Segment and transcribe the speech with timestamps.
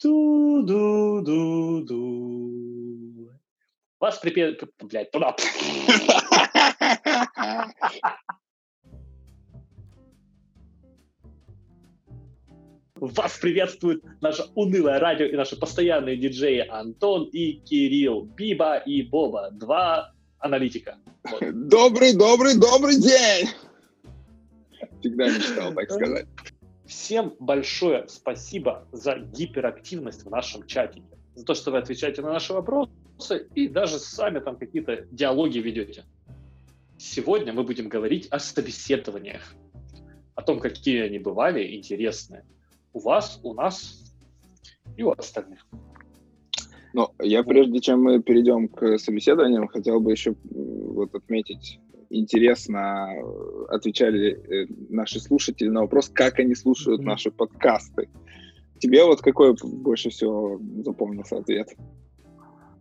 [0.00, 1.30] Ту-ду-ду-ду.
[4.00, 4.56] Вас припе...
[4.80, 5.36] Блядь, туда.
[12.94, 19.50] Вас приветствует наше унылое радио и наши постоянные диджеи Антон и Кирилл, Биба и Боба,
[19.52, 20.98] два аналитика.
[21.24, 21.68] Вот.
[21.68, 23.48] Добрый, добрый, добрый день!
[25.00, 26.26] Всегда мечтал так сказать.
[26.90, 31.04] Всем большое спасибо за гиперактивность в нашем чате,
[31.36, 36.02] за то, что вы отвечаете на наши вопросы и даже сами там какие-то диалоги ведете.
[36.98, 39.54] Сегодня мы будем говорить о собеседованиях,
[40.34, 42.44] о том, какие они бывали интересные
[42.92, 44.12] у вас, у нас
[44.96, 45.64] и у остальных.
[46.92, 51.78] Ну, я прежде чем мы перейдем к собеседованиям, хотел бы еще вот отметить,
[52.10, 53.08] интересно
[53.68, 57.06] отвечали э, наши слушатели на вопрос, как они слушают mm-hmm.
[57.06, 58.10] наши подкасты.
[58.78, 61.68] Тебе вот какой больше всего запомнился ответ?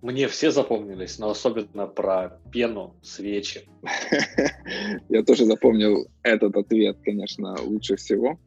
[0.02, 3.70] Мне все запомнились, но особенно про пену, свечи.
[5.10, 8.40] Я тоже запомнил этот ответ, конечно, лучше всего.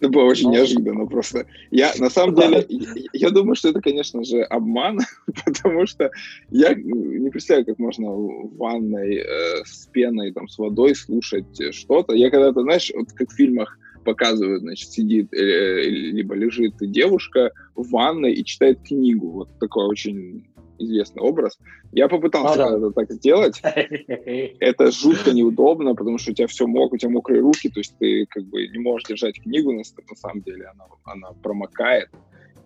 [0.00, 0.54] Это было очень Но...
[0.54, 1.46] неожиданно просто.
[1.70, 2.66] Я, на самом деле,
[3.12, 5.00] я, думаю, что это, конечно же, обман,
[5.44, 6.10] потому что
[6.50, 12.14] я не представляю, как можно в ванной э, с пеной, там, с водой слушать что-то.
[12.14, 17.90] Я когда-то, знаешь, вот как в фильмах показывают, значит, сидит, э, либо лежит девушка в
[17.90, 19.30] ванной и читает книгу.
[19.30, 20.44] Вот такой очень
[20.78, 21.58] известный образ.
[21.92, 22.76] Я попытался а, да.
[22.76, 23.60] это так сделать.
[24.60, 27.96] Это жутко неудобно, потому что у тебя все мокро, у тебя мокрые руки, то есть
[27.98, 32.08] ты как бы не можешь держать книгу, на, на самом деле она, она промокает.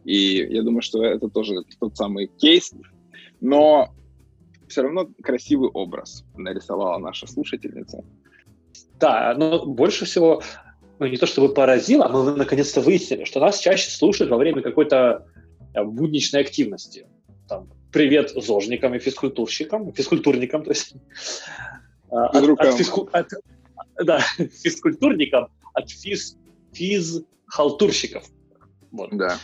[0.04, 2.72] И я думаю, что это тоже тот самый кейс.
[3.40, 3.90] Но
[4.68, 8.04] все равно красивый образ нарисовала наша слушательница.
[8.98, 10.42] Да, но больше всего,
[10.98, 14.62] ну не то чтобы поразило, а мы наконец-то выяснили, что нас чаще слушают во время
[14.62, 15.26] какой-то
[15.74, 17.06] э, будничной активности.
[17.48, 20.94] Там, привет зожникам и физкультурщикам, физкультурникам, то есть
[22.10, 23.28] а, от, от, физку, от,
[24.04, 24.20] да,
[24.62, 26.36] физкультурникам, от физ,
[26.72, 28.24] физхалтурщиков.
[28.90, 29.10] Вот.
[29.12, 29.38] Да.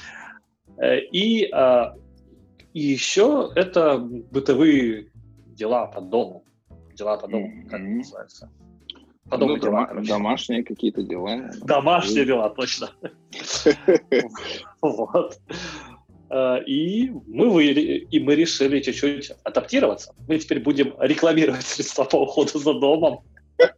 [0.78, 1.96] Э, и, а,
[2.72, 5.10] и еще это бытовые
[5.46, 6.44] дела по дому.
[6.94, 7.68] Дела по дому, mm-hmm.
[7.68, 8.50] как это называется.
[9.30, 11.50] По дому ну, дела, дома, домашние какие-то дела.
[11.62, 12.90] Домашние дела, точно.
[14.82, 15.40] Вот.
[16.30, 20.14] Э, и мы, вы, и мы решили чуть-чуть адаптироваться.
[20.28, 23.20] Мы теперь будем рекламировать средства по уходу за домом.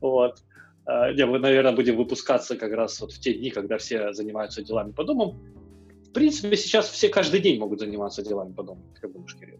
[0.00, 0.42] Вот.
[0.86, 4.62] Э, не, мы, наверное, будем выпускаться как раз вот в те дни, когда все занимаются
[4.62, 5.36] делами по дому.
[6.08, 9.58] В принципе, сейчас все каждый день могут заниматься делами по дому, как думаешь, Кирилл?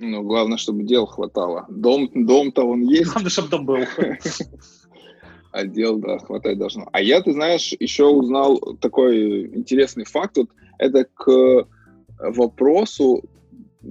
[0.00, 1.66] Ну, главное, чтобы дел хватало.
[1.68, 3.12] Дом, дом-то он есть.
[3.12, 3.76] Главное, чтобы дом был.
[5.56, 6.88] отдел, да, хватать должно.
[6.92, 10.36] А я, ты знаешь, еще узнал такой интересный факт.
[10.36, 11.66] Вот это к
[12.18, 13.22] вопросу,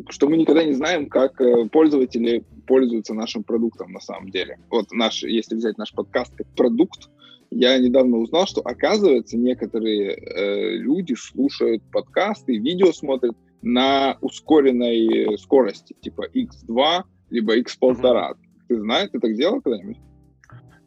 [0.10, 4.58] что мы никогда не знаем, как э, пользователи пользуются нашим продуктом на самом деле.
[4.70, 7.10] Вот наш, если взять наш подкаст как продукт,
[7.52, 15.96] я недавно узнал, что оказывается некоторые э, люди слушают подкасты, видео смотрят на ускоренной скорости,
[16.02, 18.02] типа x2 либо x1,5.
[18.02, 18.36] Mm-hmm.
[18.68, 19.98] Ты знаешь, ты так делал когда-нибудь?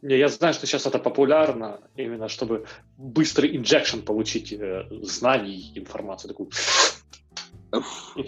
[0.03, 2.66] Не, я знаю, что сейчас это популярно, именно чтобы
[2.97, 6.50] быстрый инжекшн получить э, знаний, информацию такую.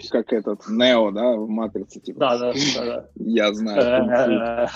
[0.09, 2.19] Как этот Нео, да, в Матрице, типа.
[2.19, 3.09] Да, да, да.
[3.15, 4.69] Я знаю.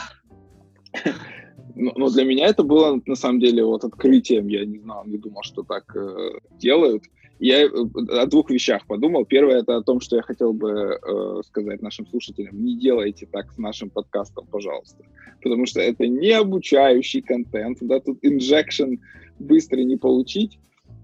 [1.76, 4.48] Но, но для меня это было на самом деле вот открытием.
[4.48, 7.04] Я не знал, не думал, что так э, делают.
[7.40, 9.26] Я э, о двух вещах подумал.
[9.26, 13.52] Первое это о том, что я хотел бы э, сказать нашим слушателям: не делайте так
[13.52, 15.04] с нашим подкастом, пожалуйста,
[15.44, 18.96] потому что это не обучающий контент, да, тут инжекшн
[19.40, 20.60] быстро не получить.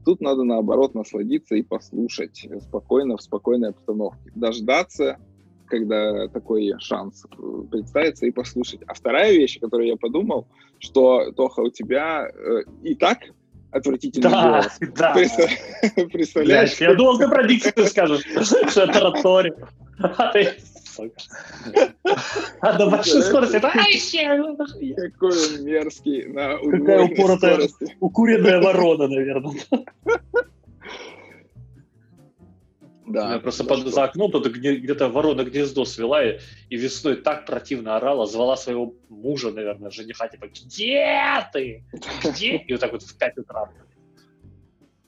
[0.05, 5.19] Тут надо наоборот насладиться и послушать спокойно в спокойной обстановке, дождаться,
[5.67, 8.81] когда такой шанс э, представится и послушать.
[8.87, 10.47] А вторая вещь, о которой я подумал,
[10.79, 13.19] что Тоха у тебя э, и так
[13.71, 14.79] отвратительный да, голос.
[14.95, 15.13] Да,
[16.11, 16.73] Представляешь?
[16.79, 18.21] Я думал, ты про дикцию скажешь,
[18.69, 19.55] что это тараторит.
[22.59, 23.59] А на большой скорости
[24.95, 27.69] Какой он мерзкий на Какая упоротая,
[27.99, 29.55] укуренная ворона, наверное.
[33.07, 33.33] Да.
[33.33, 36.39] Я просто под, за окном тут где-то ворона гнездо свела и,
[36.69, 41.83] и весной так противно орала, звала своего мужа, наверное, жениха, типа, где ты?
[42.23, 42.57] Где?
[42.67, 43.71] И вот так вот в 5 утра.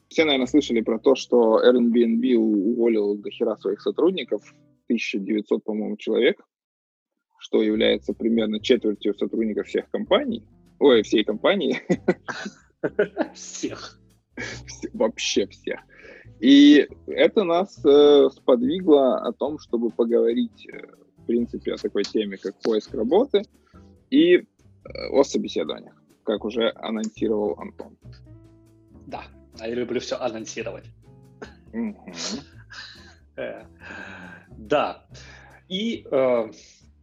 [0.08, 4.42] Все, наверное, слышали про то, что Airbnb уволил до хера своих сотрудников,
[4.86, 6.44] 1900, по-моему, человек,
[7.38, 10.42] что является примерно четвертью сотрудников всех компаний,
[10.78, 11.80] ой, всей компании.
[13.34, 13.98] Всех.
[14.92, 15.80] Вообще всех.
[16.40, 20.86] И это нас э, сподвигло о том, чтобы поговорить, э,
[21.18, 23.42] в принципе, о такой теме, как поиск работы
[24.10, 24.42] и э,
[25.10, 25.94] о собеседованиях,
[26.24, 27.96] как уже анонсировал Антон.
[29.06, 29.24] Да,
[29.58, 30.84] а я люблю все анонсировать.
[33.36, 33.64] Э,
[34.56, 35.06] да.
[35.68, 36.50] И, э,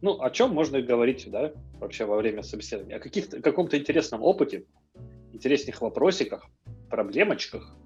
[0.00, 2.96] ну, о чем можно говорить, да, вообще во время собеседования?
[2.96, 4.64] О каких-то, каком-то интересном опыте,
[5.32, 6.46] интересных вопросиках,
[6.88, 7.76] проблемочках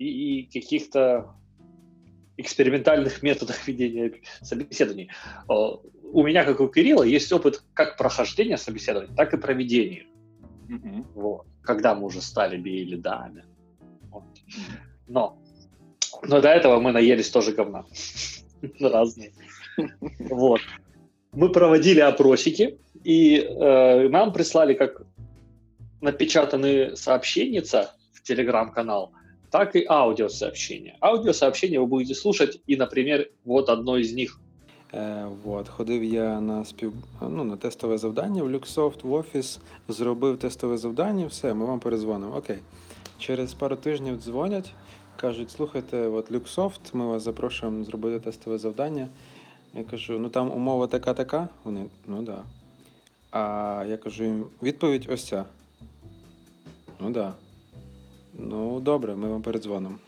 [0.00, 1.34] и, и каких-то
[2.38, 5.10] экспериментальных методах ведения собеседований.
[5.46, 10.06] У меня, как у Кирилла, есть опыт как прохождения собеседования, так и проведения.
[10.68, 11.04] Mm-hmm.
[11.14, 11.46] Вот.
[11.62, 13.44] Когда мы уже стали би-лидами.
[14.10, 14.24] Вот.
[15.06, 15.38] Но,
[16.22, 17.84] но до этого мы наелись тоже говна.
[18.80, 19.32] Разные.
[20.18, 20.60] Вот.
[21.32, 25.02] Мы проводили опросики, и э, нам прислали как
[26.00, 29.12] напечатанные сообщенница в телеграм-канал,
[29.50, 30.96] так и аудиосообщения.
[31.00, 34.38] Аудиосообщения вы будете слушать, и, например, вот одно из них.
[34.92, 35.68] Е, вот.
[35.68, 36.92] Ходив я на спів...
[37.20, 42.36] ну, на тестове завдання в Люксофт, в офіс, зробив тестове завдання, все, ми вам перезвонимо.
[42.36, 42.58] Окей.
[43.18, 44.72] Через пару тижнів дзвонять,
[45.16, 49.08] кажуть, слухайте, от Люксофт, ми вас запрошуємо зробити тестове завдання.
[49.74, 51.48] Я кажу, ну там умова така-така.
[51.64, 52.22] Вони, ну.
[52.22, 52.42] Да.
[53.30, 55.44] А я кажу їм, відповідь ось ця.
[57.00, 57.10] Ну.
[57.10, 57.34] Да.
[58.34, 59.98] Ну, добре, ми вам передзвонимо.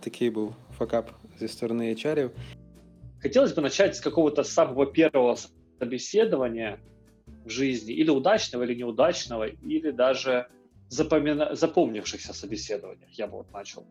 [0.00, 2.30] Такий був факап зі сторони HR.
[3.22, 5.36] Хотелось бы начать с какого-то самого первого
[5.80, 6.78] собеседования
[7.44, 10.46] в жизни, или удачного, или неудачного, или даже
[10.88, 11.54] запомина...
[11.54, 13.10] запомнившихся собеседованиях.
[13.10, 13.84] Я бы вот начал.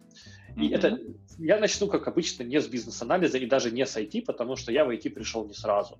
[0.56, 0.76] И mm-hmm.
[0.76, 1.00] это
[1.40, 4.86] я начну, как обычно, не с бизнес-анализа и даже не с IT, потому что я
[4.86, 6.00] в IT пришел не сразу.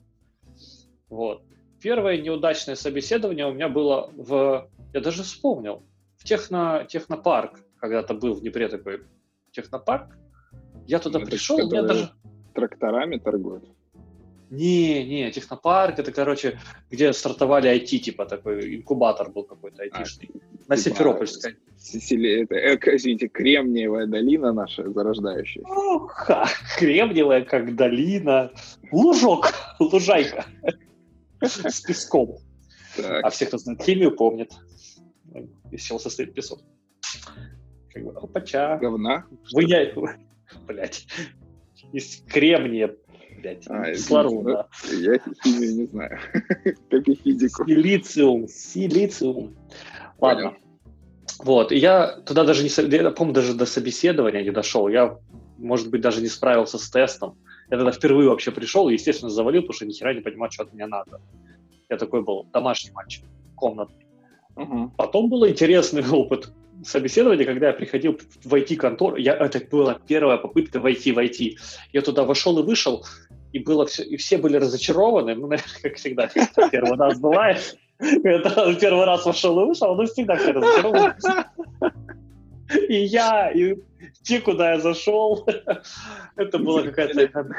[1.10, 1.44] Вот.
[1.82, 4.70] Первое неудачное собеседование у меня было в...
[4.94, 5.84] Я даже вспомнил.
[6.18, 9.04] В техно, технопарк когда-то был в Днепре такой
[9.52, 10.18] технопарк.
[10.86, 12.12] Я туда это пришел, у меня даже...
[12.54, 13.66] Тракторами торгуют?
[14.50, 16.60] Не, не, технопарк, это, короче,
[16.90, 20.30] где стартовали IT, типа такой инкубатор был какой-то айтишный.
[20.34, 21.58] А, на Симферопольской.
[21.94, 25.68] Это, э, извините, Кремниевая долина наша зарождающаяся.
[25.68, 26.48] Ну, ха,
[26.78, 28.52] Кремниевая, как долина.
[28.92, 30.46] Лужок, лужайка
[31.42, 32.38] с песком.
[32.96, 33.26] Так.
[33.26, 34.52] А все, кто знает химию, помнят,
[35.72, 36.62] из чего состоит песок.
[37.98, 38.78] Как бы, опача.
[38.78, 39.26] Говна?
[39.54, 39.66] Вы,
[40.68, 41.08] блядь,
[41.92, 42.96] из кремния,
[43.42, 44.68] блядь, а, кислорода.
[44.92, 46.20] Я химию не знаю,
[46.90, 47.66] как и физику.
[47.66, 49.56] Силициум, силициум.
[50.20, 50.50] Ладно.
[50.50, 50.58] Понял.
[51.40, 54.88] Вот, и я туда даже не, я помню, даже до собеседования не дошел.
[54.88, 55.20] Я,
[55.58, 57.38] может быть, даже не справился с тестом.
[57.70, 60.64] Я тогда впервые вообще пришел и, естественно, завалил, потому что ни хера не понимал, что
[60.64, 61.22] от меня надо.
[61.90, 64.08] Я такой был домашний мальчик, комнатный.
[64.56, 64.94] Угу.
[64.98, 66.52] Потом был интересный опыт
[66.84, 69.18] собеседования, когда я приходил в IT-контору.
[69.18, 71.58] Я, это была первая попытка войти в IT.
[71.94, 73.06] Я туда вошел и вышел,
[73.54, 75.36] и было все, и все были разочарованы.
[75.36, 76.30] Ну, наверное, как всегда,
[76.72, 77.78] первый раз бывает.
[77.98, 81.16] Когда первый раз вошел и вышел, ну, всегда все разочарованы.
[82.90, 83.76] И я, и
[84.24, 85.48] те, куда я зашел,
[86.36, 87.50] это была какая-то...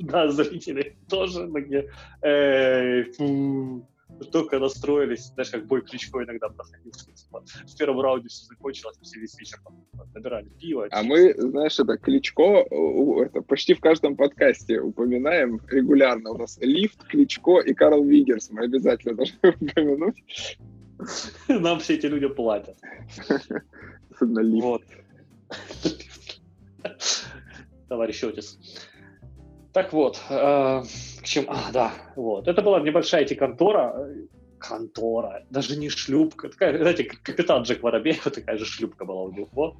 [0.00, 1.88] Да, зрители тоже такие
[4.24, 6.92] только настроились, знаешь, как бой Кличко иногда проходил.
[6.92, 9.84] Типа, в первом раунде все закончилось, все весь вечер там,
[10.14, 10.88] набирали пиво.
[10.90, 12.64] А мы, знаешь, это Кличко
[13.22, 16.30] это почти в каждом подкасте упоминаем регулярно.
[16.30, 18.50] У нас Лифт, Кличко и Карл Вигерс.
[18.50, 20.58] Мы обязательно должны упомянуть.
[21.48, 22.76] Нам все эти люди платят.
[24.10, 24.64] Особенно Лифт.
[24.64, 24.82] Вот.
[27.88, 28.58] Товарищ Отис.
[29.72, 30.82] Так вот, э,
[31.26, 31.46] чему?
[31.50, 32.48] А, да, вот.
[32.48, 34.08] Это была небольшая эти контора,
[34.58, 39.32] контора, даже не шлюпка, такая, знаете, капитан Джек Воробей, вот такая же шлюпка была у
[39.32, 39.76] него.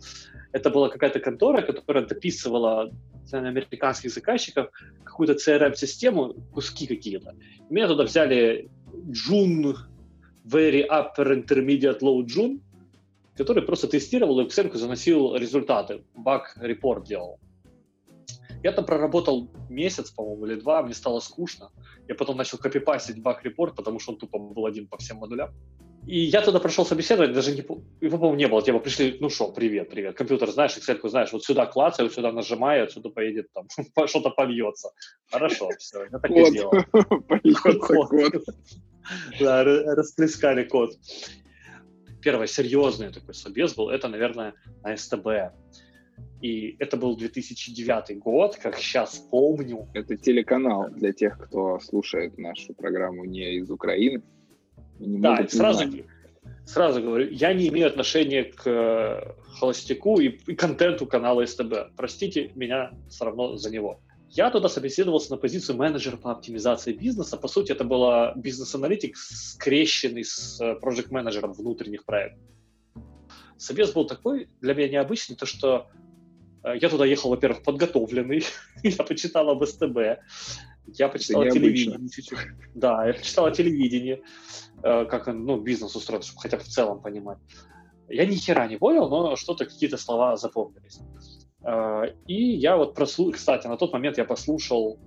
[0.52, 2.90] Это была какая-то контора, которая дописывала
[3.30, 4.70] для американских заказчиков
[5.04, 7.34] какую-то CRM-систему, куски какие-то.
[7.70, 8.68] Меня туда взяли
[9.08, 9.74] June,
[10.46, 12.60] Very Upper Intermediate Low June,
[13.36, 17.38] который просто тестировал и в Excel заносил результаты, баг-репорт делал.
[18.66, 21.70] Я там проработал месяц, по-моему, или два, мне стало скучно.
[22.08, 25.50] Я потом начал копипастить баг-репорт, потому что он тупо был один по всем модулям.
[26.04, 28.62] И я туда прошел собеседовать, даже не, его, по-моему, не было.
[28.62, 30.16] Типа пришли, ну что, привет, привет.
[30.16, 33.68] Компьютер, знаешь, Excel, знаешь, вот сюда клацаю, сюда нажимаю, отсюда поедет там,
[34.08, 34.90] что-то польется.
[35.30, 36.72] Хорошо, все, я так и сделал.
[38.08, 38.52] Польется.
[39.40, 40.90] Да, расплескали код.
[42.20, 45.54] Первый серьезный такой собес был, это, наверное, на СТБ.
[46.40, 49.88] И это был 2009 год, как сейчас помню.
[49.94, 54.22] Это телеканал для тех, кто слушает нашу программу не из Украины.
[54.98, 55.84] Не да, сразу,
[56.64, 61.96] сразу говорю, я не имею отношения к э, холостяку и, и контенту канала СТБ.
[61.96, 64.00] Простите меня все равно за него.
[64.28, 67.36] Я туда собеседовался на позицию менеджера по оптимизации бизнеса.
[67.36, 72.42] По сути, это была бизнес-аналитик, скрещенный с э, проект-менеджером внутренних проектов.
[73.56, 75.88] Собес был такой для меня необычный, то что
[76.74, 78.44] я туда ехал, во-первых, подготовленный,
[78.82, 79.98] я почитал об СТБ,
[80.86, 82.38] я почитал о телевидении чуть-чуть.
[82.74, 84.22] Да, я почитал о телевидении,
[84.82, 87.38] э, как ну, бизнес устроен, чтобы хотя бы в целом понимать.
[88.08, 91.00] Я ни хера не понял, но что-то, какие-то слова запомнились.
[91.64, 94.98] Э, и я вот прослушал, кстати, на тот момент я послушал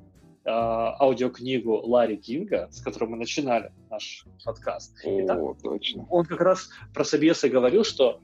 [0.44, 4.98] э, аудиокнигу Ларри Кинга, с которой мы начинали наш подкаст.
[5.06, 6.06] О, там, точно.
[6.10, 8.20] Он как раз про собесы говорил, что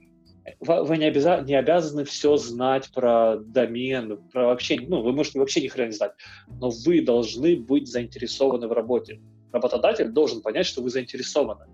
[0.60, 5.60] вы не, обяза- не обязаны все знать про домен, про вообще, ну, вы можете вообще
[5.60, 6.12] ни хрена не знать,
[6.60, 9.20] но вы должны быть заинтересованы в работе.
[9.52, 11.66] Работодатель должен понять, что вы заинтересованы.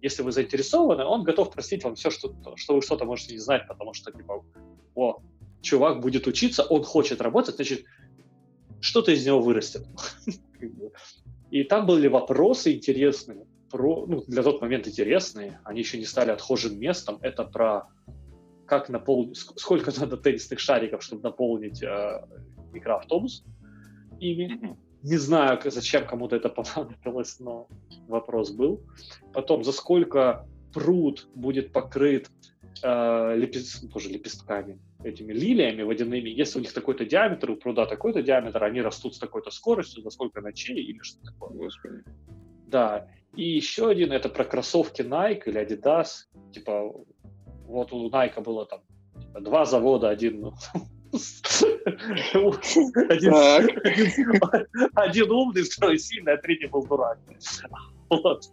[0.00, 3.66] Если вы заинтересованы, он готов простить вам все, что, что вы что-то можете не знать,
[3.66, 4.44] потому что, типа,
[4.94, 5.22] о,
[5.62, 7.84] чувак будет учиться, он хочет работать, значит,
[8.80, 9.86] что-то из него вырастет.
[11.50, 16.30] И там были вопросы интересные, про, ну, для тот момент интересные, они еще не стали
[16.30, 17.88] отхожим местом, это про
[18.66, 22.24] как наполнить, сколько надо теннисных шариков, чтобы наполнить э,
[22.72, 23.44] микроавтобус
[24.20, 24.76] ими.
[25.02, 27.66] Не знаю, зачем кому-то это понадобилось, но
[28.06, 28.80] вопрос был.
[29.32, 32.30] Потом, за сколько пруд будет покрыт
[32.80, 33.82] э, лепест...
[33.82, 38.62] Ну, тоже лепестками, этими лилиями водяными, если у них такой-то диаметр, у пруда такой-то диаметр,
[38.62, 41.50] они растут с такой-то скоростью, за сколько ночей или что такое.
[41.50, 42.04] Господи.
[42.68, 43.08] Да.
[43.36, 46.26] И еще один, это про кроссовки Nike или Adidas.
[46.52, 46.92] Типа,
[47.66, 48.80] вот у Nike было там
[49.20, 50.52] типа, два завода, один ну,
[54.94, 57.18] один, умный, второй сильный, а третий был дурак.
[58.10, 58.44] Вот.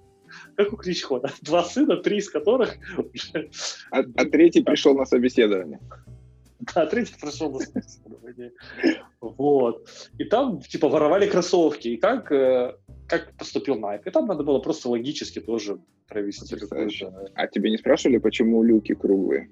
[0.55, 2.75] Как у Кличко, Два сына, три из которых...
[3.91, 5.79] А, а третий пришел на собеседование.
[6.73, 8.53] Да, третий пришел на собеседование.
[9.19, 9.89] Вот.
[10.17, 11.89] И там, типа, воровали кроссовки.
[11.89, 12.77] И как, э,
[13.11, 14.03] как поступил Nike?
[14.05, 16.55] И там надо было просто логически тоже провести
[17.35, 19.49] А тебе не спрашивали, почему люки круглые?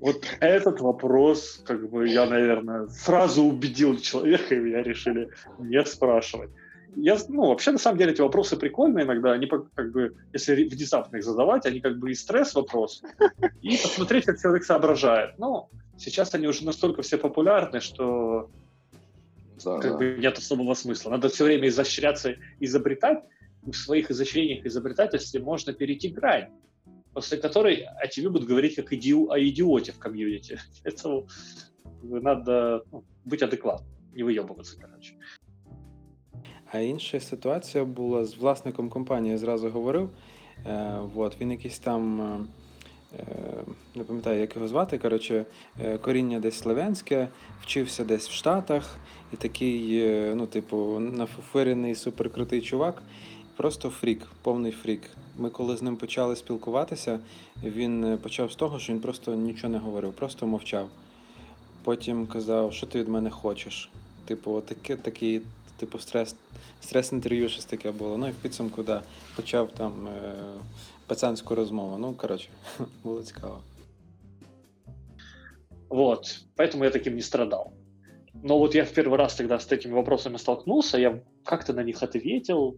[0.00, 6.50] Вот этот вопрос, как бы я, наверное, сразу убедил человека, и меня решили не спрашивать.
[6.96, 9.32] Я, ну, вообще, на самом деле, эти вопросы прикольные иногда.
[9.32, 13.02] Они, как бы, если внезапно их задавать, они как бы и стресс-вопрос,
[13.62, 15.38] и посмотреть, как человек соображает.
[15.38, 18.50] Но сейчас они уже настолько все популярны, что
[19.63, 19.97] да, как да.
[19.97, 21.11] бы нет особого смысла.
[21.11, 23.23] Надо все время изощряться, изобретать.
[23.61, 26.49] В своих изощрениях, изобретательстве можно перейти грань,
[27.13, 29.13] после которой о тебе будут говорить как иди...
[29.13, 30.59] о идиоте в комьюнити.
[30.83, 31.27] Поэтому
[32.03, 35.15] надо ну, быть адекватным, не выебываться, короче.
[36.71, 40.09] А інша ситуація була з власником компанії, я зразу говорив.
[40.65, 42.45] Е, от, Він якийсь там, е,
[43.94, 44.98] не пам'ятаю, як його звати.
[44.98, 45.44] коротше,
[45.80, 47.28] е, Коріння десь славянське,
[47.62, 48.96] вчився десь в Штатах,
[49.32, 53.02] і такий, е, ну, типу, нафуфирений суперкрутий чувак.
[53.56, 55.02] Просто фрік, повний фрік.
[55.38, 57.18] Ми коли з ним почали спілкуватися,
[57.64, 60.88] він е, почав з того, що він просто нічого не говорив, просто мовчав.
[61.84, 63.90] Потім казав, що ти від мене хочеш.
[64.24, 65.42] Типу, таке, такий
[65.76, 66.34] типу, стрес
[66.80, 68.18] стрес-інтерв'ю щось таке було.
[68.18, 69.02] Ну і в підсумку, да,
[69.36, 70.34] почав там е,
[71.10, 71.98] пацанську розмову.
[71.98, 72.48] Ну, коротше,
[73.04, 73.60] було цікаво.
[75.88, 77.72] Вот, поэтому я таким не страдал.
[78.42, 82.02] Но вот я в первый раз тогда с такими вопросами столкнулся, я как-то на них
[82.02, 82.76] ответил,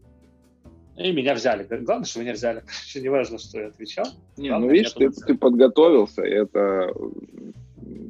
[0.96, 1.66] и меня взяли.
[1.84, 2.62] Главное, что меня взяли.
[2.86, 4.06] Еще не важно, что я отвечал.
[4.38, 6.90] Не, Главное, ну видишь, ты, ты подготовился, и это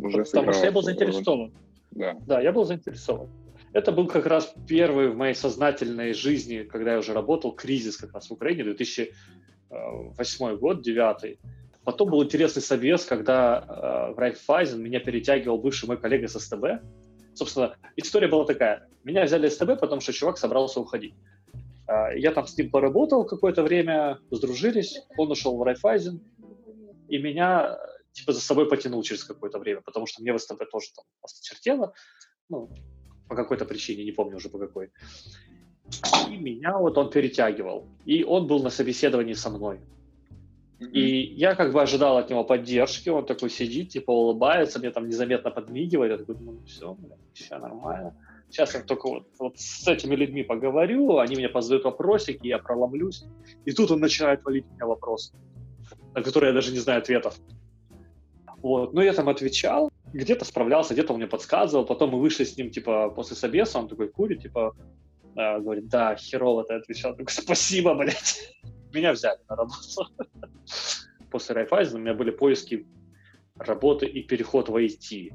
[0.03, 1.53] уже Потому что я был заинтересован.
[1.91, 2.17] Да.
[2.27, 3.29] да, я был заинтересован.
[3.73, 8.13] Это был как раз первый в моей сознательной жизни, когда я уже работал, кризис как
[8.15, 8.63] раз в Украине,
[9.73, 11.39] 2008 год, 2009.
[11.85, 16.65] Потом был интересный собес, когда э, в Райфайзен меня перетягивал бывший мой коллега с СТБ.
[17.35, 18.89] Собственно, история была такая.
[19.03, 21.15] Меня взяли СТБ, потому что чувак собрался уходить.
[21.89, 26.21] Э, я там с ним поработал какое-то время, сдружились, он ушел в Райфайзен,
[27.09, 27.79] и меня
[28.13, 31.95] типа за собой потянул через какое-то время, потому что мне в СТБ тоже там осточертело.
[32.49, 32.71] Ну,
[33.29, 34.93] по какой-то причине, не помню уже по какой.
[36.31, 37.85] И меня вот он перетягивал.
[38.05, 39.81] И он был на собеседовании со мной.
[40.93, 45.09] И я как бы ожидал от него поддержки, он такой сидит, типа улыбается, мне там
[45.09, 48.17] незаметно подмигивает, я такой, ну все, бля, все нормально.
[48.51, 53.25] Сейчас я только вот, вот с этими людьми поговорю, они мне позадают вопросики, я проломлюсь.
[53.65, 55.35] И тут он начинает валить меня вопросы,
[56.15, 57.39] на которые я даже не знаю ответов.
[58.59, 62.57] Вот, но я там отвечал, где-то справлялся, где-то он мне подсказывал, потом мы вышли с
[62.57, 64.75] ним, типа, после собеса, он такой курит, типа,
[65.37, 68.55] э, говорит, да, херово ты отвечал, такой, спасибо, блядь.
[68.93, 70.07] меня взяли на работу.
[71.31, 72.87] После Райфайзена у меня были поиски
[73.57, 75.33] работы и переход в IT.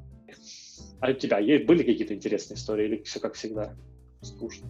[0.99, 3.75] А у тебя были какие-то интересные истории или все как всегда?
[4.21, 4.67] Скучно.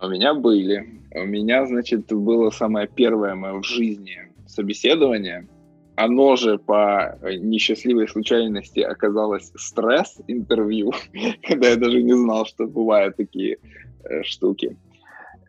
[0.00, 1.02] У меня были.
[1.14, 5.48] У меня, значит, было самое первое мое в жизни собеседование.
[5.98, 10.92] Оно же по несчастливой случайности оказалось стресс-интервью,
[11.42, 13.58] когда я даже не знал, что бывают такие
[14.04, 14.76] э, штуки.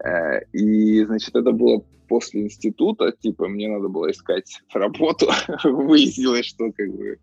[0.03, 5.27] Э, и, значит, это было после института, типа, мне надо было искать работу.
[5.63, 7.19] Выяснилось, что как бы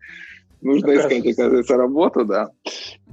[0.61, 2.51] нужно искать, оказывается, работу, да.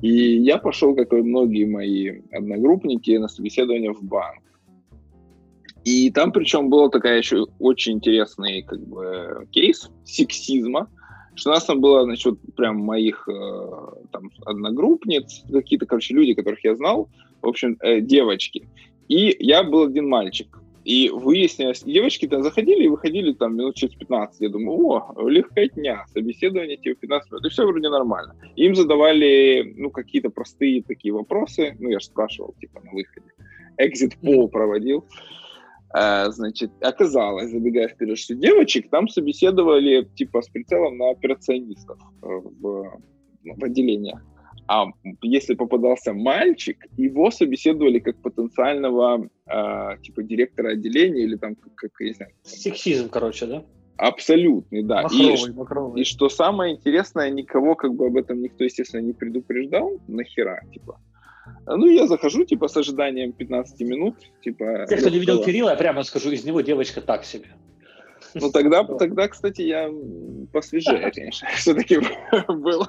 [0.00, 4.42] И я пошел, как и многие мои одногруппники, на собеседование в банк.
[5.84, 10.88] И там причем был такая еще очень интересный как бы кейс сексизма,
[11.34, 13.70] что у нас там было, значит, вот прям моих э,
[14.12, 17.08] там одногруппниц, какие-то, короче, люди, которых я знал,
[17.42, 18.68] в общем, э, девочки.
[19.08, 20.58] И я был один мальчик.
[20.84, 24.40] И выяснилось, девочки там заходили и выходили там минут через 15.
[24.40, 24.78] Я думаю,
[25.16, 27.46] о, легкотня, собеседование тебе 15 минут.
[27.46, 28.36] И все вроде нормально.
[28.56, 31.74] Им задавали, ну, какие-то простые такие вопросы.
[31.80, 33.26] Ну, я же спрашивал, типа, на выходе.
[34.22, 35.04] Poll проводил.
[35.04, 35.43] А,
[35.94, 43.00] значит, оказалось, забегая вперед, что девочек там собеседовали, типа, с прицелом на операционистов э, в,
[43.44, 44.20] в отделениях.
[44.66, 44.86] А
[45.22, 51.90] если попадался мальчик, его собеседовали как потенциального э, типа директора отделения или там как, как
[52.00, 52.32] я не знаю.
[52.42, 53.64] Сексизм, короче, да?
[53.96, 55.02] Абсолютный, да.
[55.02, 56.00] Махровый, и, махровый.
[56.00, 60.00] и что самое интересное, никого как бы об этом никто, естественно, не предупреждал.
[60.08, 60.98] Нахера, типа.
[61.66, 64.86] Ну, я захожу, типа, с ожиданием 15 минут, типа...
[64.88, 67.48] Те, кто не видел Кирилла, я прямо скажу, из него девочка так себе.
[68.34, 69.90] Ну, тогда, тогда, кстати, я
[70.52, 72.00] посвежее, конечно, все-таки
[72.48, 72.86] был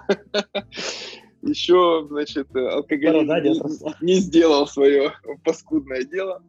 [1.41, 3.67] еще, значит, алкоголизм
[4.01, 6.41] не, не сделал свое паскудное дело.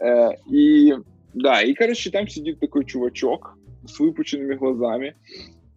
[0.00, 0.94] Э, и
[1.34, 5.16] да, и, короче, там сидит такой чувачок с выпученными глазами.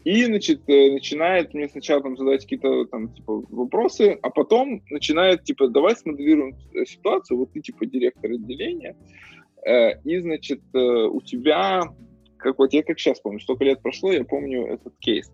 [0.08, 5.44] И, значит, э, начинает мне сначала там задать какие-то там, типа, вопросы, а потом начинает,
[5.44, 8.96] типа, давай смоделируем э, ситуацию, вот ты, типа, директор отделения,
[10.06, 11.82] и, значит, у тебя,
[12.38, 15.30] как вот я как сейчас помню, столько лет прошло, я помню этот кейс.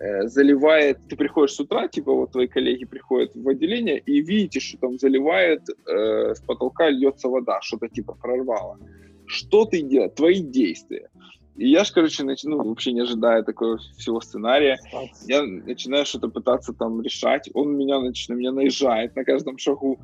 [0.00, 4.58] Э, заливает, ты приходишь с утра, типа вот твои коллеги приходят в отделение и видите,
[4.58, 8.78] что там заливает, э, с потолка льется вода, что-то типа прорвало.
[9.26, 10.12] Что ты делаешь?
[10.16, 11.10] Твои действия.
[11.60, 14.78] И я же, короче, начну, вообще не ожидая такого всего сценария,
[15.26, 19.98] я начинаю что-то пытаться там решать, он меня, значит, на меня наезжает на каждом шагу.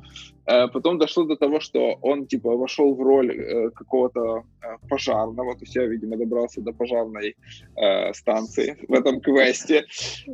[0.45, 5.55] Э, потом дошло до того, что он, типа, вошел в роль э, какого-то э, пожарного,
[5.55, 7.35] то есть я, видимо, добрался до пожарной
[7.75, 9.87] э, станции в этом квесте,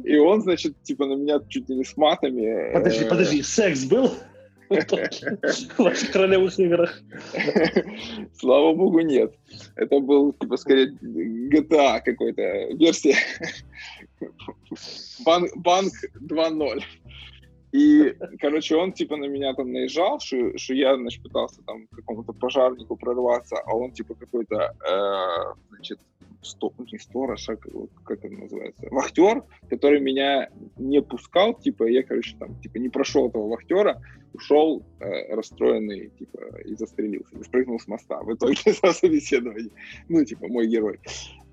[0.04, 2.74] и он, значит, типа, на меня чуть ли не с матами...
[2.74, 4.12] Подожди, подожди, секс был?
[4.70, 7.02] В ваших королевых играх.
[8.34, 9.34] Слава богу, нет.
[9.76, 10.98] Это был, типа, скорее,
[11.52, 12.42] GTA какой-то
[12.76, 13.16] версия.
[15.26, 16.82] Банк, банк 2.0.
[17.74, 22.32] И, короче, он типа на меня там наезжал, что, что я, значит, пытался там какому-то
[22.32, 26.00] пожарнику прорваться, а он типа какой-то, э, значит,
[26.44, 32.36] сто, не сторож, а как это называется, вахтер, который меня не пускал, типа, я, короче,
[32.38, 34.02] там, типа, не прошел этого вахтера,
[34.34, 39.72] ушел э, расстроенный, типа, и застрелился, и спрыгнул с моста в итоге за собеседование.
[40.10, 41.00] Ну, типа, мой герой.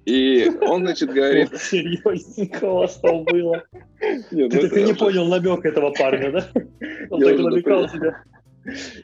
[0.07, 1.55] И он, значит, говорит...
[1.57, 3.65] Серьезненько у вас там было.
[4.31, 6.51] Ну, ты не понял намек этого парня, да?
[7.11, 8.25] Он так намекал тебя.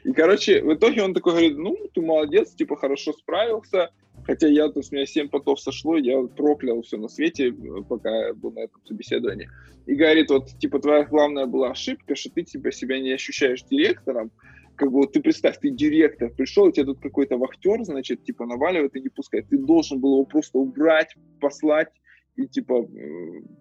[0.03, 3.91] И, короче, в итоге он такой говорит, ну, ты молодец, типа, хорошо справился,
[4.27, 7.55] Хотя я, то есть, у меня 7 потов сошло, я проклял все на свете,
[7.87, 9.49] пока был на этом собеседовании.
[9.85, 14.31] И говорит, вот, типа, твоя главная была ошибка, что ты типа, себя не ощущаешь директором,
[14.75, 18.45] как бы вот ты представь, ты директор, пришел, у тебя тут какой-то вахтер, значит, типа
[18.45, 19.47] наваливает и не пускает.
[19.49, 21.89] Ты должен был его просто убрать, послать
[22.35, 22.87] и типа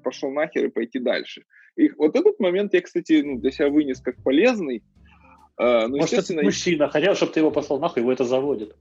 [0.04, 1.44] пошел нахер и пойти дальше.
[1.76, 4.82] И вот этот момент я, кстати, ну, для себя вынес как полезный.
[5.58, 6.40] Э, ну, Может, естественно...
[6.40, 8.76] это мужчина хотел, чтобы ты его послал нахуй, его это заводит.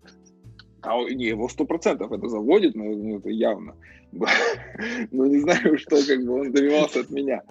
[0.85, 3.75] А не, его сто процентов это заводит, но ну, это явно.
[5.11, 7.41] Но не знаю, что как бы он добивался от меня.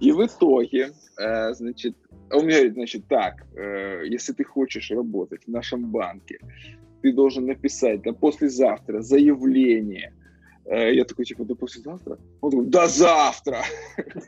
[0.00, 1.96] И в итоге, э, значит,
[2.30, 6.38] он мне говорит, значит, так, э, если ты хочешь работать в нашем банке,
[7.02, 10.12] ты должен написать до послезавтра заявление
[10.68, 12.18] я такой, типа, до послезавтра?
[12.40, 13.62] Он такой, до завтра!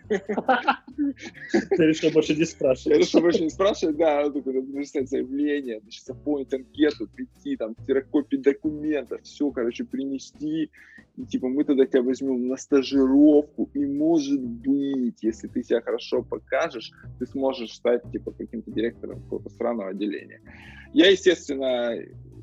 [0.08, 2.96] Ты решил больше не спрашивать.
[2.96, 4.26] Я решил больше не спрашивать, да.
[4.26, 10.70] Он такой, надо написать заявление, значит, заполнить анкету, прийти, там, ксерокопии документов, все, короче, принести.
[11.16, 16.22] И, типа, мы тогда тебя возьмем на стажировку, и, может быть, если ты себя хорошо
[16.22, 20.40] покажешь, ты сможешь стать, типа, каким-то директором какого-то странного отделения.
[20.92, 21.94] Я, естественно,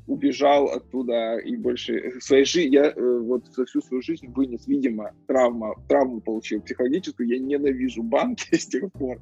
[0.06, 5.12] убежал оттуда и больше своей жизни, я э, вот за всю свою жизнь вынес, видимо,
[5.26, 9.20] травма, травму получил психологическую, я ненавижу банки с тех пор,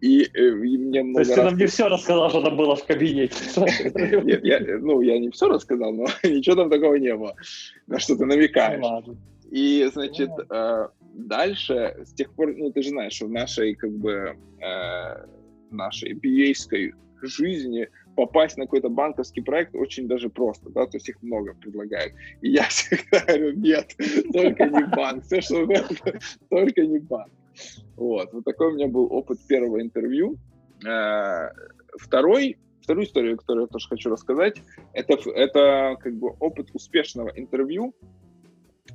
[0.00, 1.46] и, э, и мне много То есть раз...
[1.46, 3.34] ты нам не все рассказал, что там было в кабинете?
[4.24, 7.34] Нет, я, ну, я не все рассказал, но ничего там такого не было,
[7.86, 8.84] на что ты намекаешь.
[9.50, 13.92] И, значит, э, дальше, с тех пор, ну, ты же знаешь, что в нашей, как
[13.92, 15.26] бы, э,
[15.70, 16.92] нашей ba
[17.26, 22.14] жизни попасть на какой-то банковский проект очень даже просто, да, то есть их много предлагают.
[22.40, 23.94] И я всегда говорю, нет,
[24.32, 25.96] только не банк, все, что угодно,
[26.50, 27.32] только не банк.
[27.96, 30.36] Вот, вот такой у меня был опыт первого интервью.
[30.84, 31.50] Э,
[31.96, 34.60] второй, вторую историю, которую я тоже хочу рассказать,
[34.92, 37.94] это, это как бы опыт успешного интервью,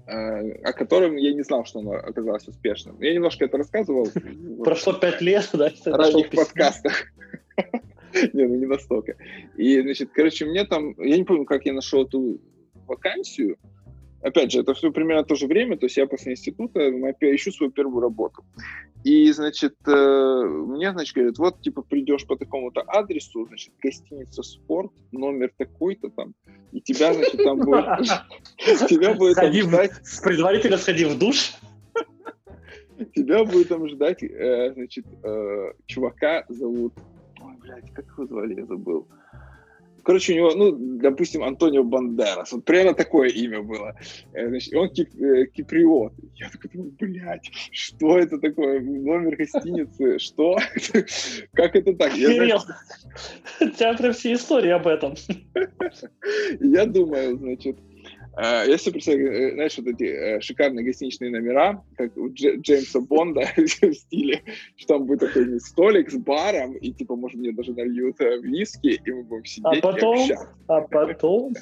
[0.07, 3.01] э, о котором я не знал, что оно оказалось успешным.
[3.01, 4.09] Я немножко это рассказывал.
[4.63, 5.69] Прошло пять лет, да?
[5.69, 7.05] В ранних подкастах.
[8.33, 9.15] Не, ну не настолько.
[9.57, 12.39] И, значит, короче, мне там, я не помню, как я нашел эту
[12.87, 13.57] вакансию.
[14.21, 17.71] Опять же, это все примерно то же время, то есть я после института ищу свою
[17.71, 18.43] первую работу.
[19.05, 24.91] И, значит, э, мне, значит, говорят, вот, типа, придешь по такому-то адресу, значит, гостиница «Спорт»,
[25.13, 26.33] номер такой-то там,
[26.73, 27.85] и тебя, значит, там будет...
[28.89, 29.91] Тебя будет там ждать...
[30.23, 31.53] Предварительно сходи в душ.
[33.15, 36.93] Тебя будет там ждать, э, значит, э, чувака зовут
[37.69, 39.07] блядь, как его звали, я забыл.
[40.03, 42.51] Короче, у него, ну, допустим, Антонио Бандерас.
[42.51, 43.95] Вот примерно такое имя было.
[44.33, 46.13] Э, значит, он кип, э, киприот.
[46.35, 48.79] Я такой думаю, блядь, что это такое?
[48.79, 50.57] Номер гостиницы, что?
[51.53, 52.13] Как это так?
[52.13, 52.59] Кирилл,
[53.59, 55.15] у тебя прям все истории об этом.
[56.59, 57.77] Я думаю, значит,
[58.39, 63.01] Uh, я себе представляю, знаешь, вот эти uh, шикарные гостиничные номера, как у Дж- Джеймса
[63.01, 64.41] Бонда в стиле,
[64.77, 69.01] что там будет такой столик с баром, и типа, может, мне даже нальют uh, виски,
[69.03, 70.47] и мы будем сидеть а потом, и общаться.
[70.67, 71.53] А потом?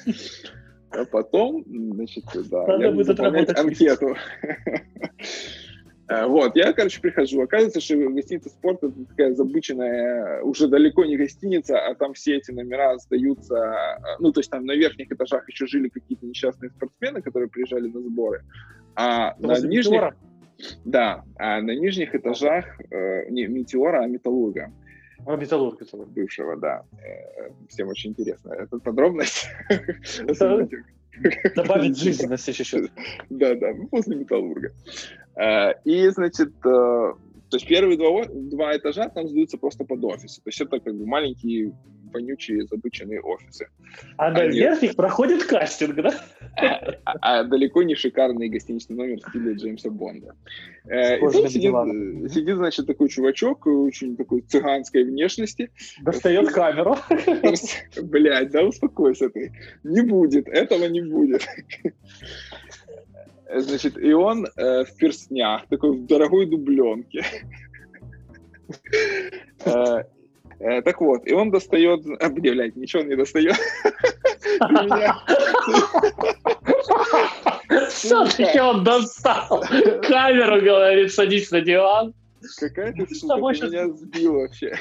[0.90, 4.14] А потом, значит, да, Надо я буду заполнять анкету.
[6.08, 7.42] Э, Вот, я, короче, прихожу.
[7.42, 12.50] Оказывается, что гостиница спорт это такая забыченная, уже далеко не гостиница, а там все эти
[12.50, 17.20] номера сдаются, э, ну, то есть там на верхних этажах еще жили какие-то несчастные спортсмены,
[17.20, 18.44] которые приезжали на сборы,
[18.94, 19.92] а на Возле нижних...
[19.92, 20.16] Метеора?
[20.84, 24.72] Да, а на нижних этажах э, не Метеора, а Металлурга
[25.24, 26.10] А, Металлург, Металлург.
[26.10, 26.82] бывшего, да.
[27.04, 28.54] Э, Всем очень интересно.
[28.54, 29.46] Это подробность.
[31.54, 32.90] Добавить жизненности чуть-чуть.
[33.30, 34.72] Да, да, ну, после металлурга.
[35.38, 37.12] Э, И, значит, э,
[37.50, 40.42] то есть первые два, два этажа там сдаются просто под офисы.
[40.42, 41.72] То есть это как бы маленькие,
[42.12, 43.68] вонючие, забыченные офисы.
[44.16, 46.14] А на Они- верхних проходит кастинг, да?
[46.56, 50.34] А, а далеко не шикарный гостиничный номер в стиле Джеймса Бонда.
[50.86, 55.70] Э, И сидит, э, сидит, значит, такой чувачок, очень такой цыганской внешности.
[56.02, 56.96] Достает камеру.
[58.02, 59.52] Блять, да успокойся ты.
[59.84, 61.46] Не будет, этого не будет.
[63.54, 67.24] Значит, и он э, в перстнях, такой в дорогой дубленке.
[69.64, 70.04] Э,
[70.60, 72.04] э, Так вот, и он достает...
[72.20, 73.56] А, блядь, ничего он не достает.
[77.88, 79.64] Все-таки он достал.
[80.02, 82.14] Камеру, говорит, садись на диван.
[82.60, 84.76] Какая ты сука, меня сбил вообще.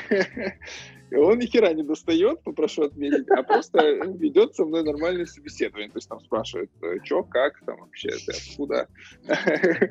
[1.11, 3.79] Он ни хера не достает, попрошу отметить, а просто
[4.17, 5.89] ведет со мной нормальное собеседование.
[5.89, 6.69] То есть там спрашивает,
[7.03, 8.87] что, как, там вообще, ты откуда.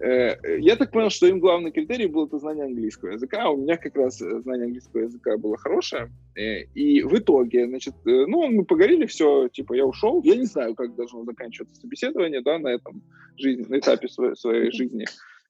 [0.00, 3.56] Э, Я так понял, что им главный критерий был это знание английского языка, а у
[3.58, 6.10] меня как раз э, знание английского языка было хорошее.
[6.36, 10.22] Э, И в итоге, значит, э, ну, мы поговорили, все, типа, я ушел.
[10.24, 13.02] Я не знаю, как должно заканчиваться собеседование, да, на этом
[13.36, 15.04] жизни, на этапе своей, своей жизни.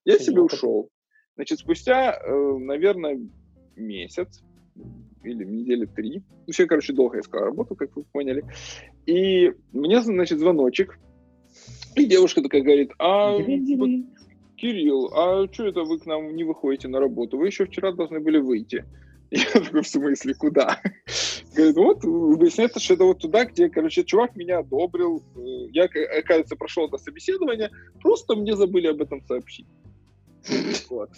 [0.05, 0.91] Я себе ушел.
[1.37, 3.21] Значит, спустя, э, наверное,
[3.77, 4.43] месяц
[5.23, 8.45] или недели три, все, короче, долго я искал работу, как вы поняли,
[9.07, 10.99] и мне, значит, звоночек,
[11.97, 13.37] и девушка такая говорит, а,
[14.57, 17.39] Кирилл, а что это вы к нам не выходите на работу?
[17.39, 18.85] Вы еще вчера должны были выйти.
[19.31, 20.81] Я такой, в смысле, куда?
[21.55, 25.23] Говорит, вот, выясняется, что это вот туда, где, короче, чувак меня одобрил.
[25.37, 27.71] Э, Я, оказывается, прошел это собеседование,
[28.03, 29.67] просто мне забыли об этом сообщить.
[30.91, 31.11] Вот.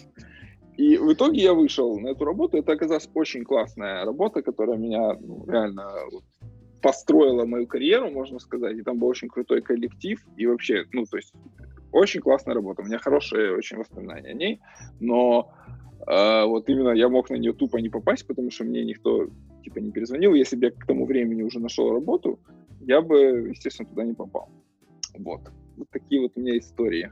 [0.77, 2.57] И в итоге я вышел на эту работу.
[2.57, 5.89] Это оказалась очень классная работа, которая меня ну, реально
[6.81, 8.77] построила мою карьеру, можно сказать.
[8.77, 10.19] И там был очень крутой коллектив.
[10.35, 11.33] И вообще, ну, то есть,
[11.91, 12.81] очень классная работа.
[12.81, 14.59] У меня хорошие очень воспоминания о ней.
[14.99, 15.51] Но
[16.07, 19.27] э, вот именно я мог на нее тупо не попасть, потому что мне никто
[19.63, 20.33] типа не перезвонил.
[20.33, 22.39] Если бы я к тому времени уже нашел работу,
[22.81, 24.49] я бы, естественно, туда не попал.
[25.17, 25.41] Вот.
[25.77, 27.11] Вот такие вот у меня истории.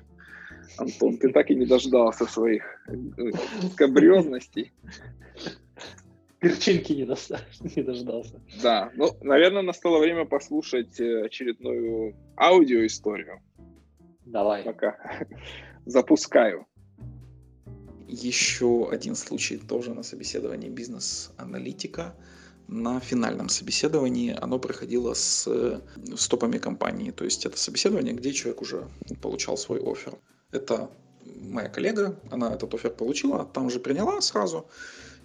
[0.77, 3.31] Антон, ты так и не дождался своих э,
[3.73, 4.71] скабрезностей.
[6.39, 7.39] перчинки не, доста...
[7.75, 8.41] не дождался.
[8.61, 13.39] Да, ну, наверное, настало время послушать э, очередную аудиоисторию.
[14.25, 14.63] Давай.
[14.63, 14.97] Пока
[15.85, 16.65] запускаю.
[18.07, 22.15] Еще один случай тоже на собеседовании бизнес-аналитика.
[22.67, 25.81] На финальном собеседовании оно проходило с
[26.15, 27.11] стопами компании.
[27.11, 28.87] То есть это собеседование, где человек уже
[29.21, 30.17] получал свой офер.
[30.51, 30.89] Это
[31.23, 34.67] моя коллега, она этот офер получила, там же приняла сразу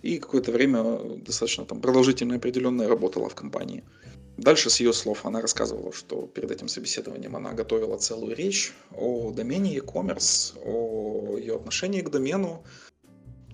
[0.03, 3.83] и какое-то время достаточно там продолжительно определенное работала в компании.
[4.37, 9.33] Дальше с ее слов она рассказывала, что перед этим собеседованием она готовила целую речь о
[9.33, 12.63] домене e-commerce, о ее отношении к домену.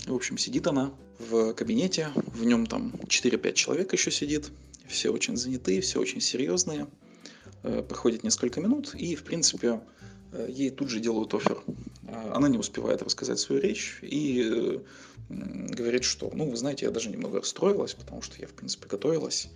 [0.06, 4.50] В общем, сидит она в кабинете, в нем там 4-5 человек еще сидит,
[4.88, 6.88] все очень заняты, все очень серьезные.
[7.62, 9.80] Э, проходит несколько минут, и, в принципе,
[10.48, 11.62] ей тут же делают офер.
[12.06, 14.80] Э, она не успевает рассказать свою речь и
[15.28, 19.48] говорит, что, ну, вы знаете, я даже немного расстроилась, потому что я, в принципе, готовилась.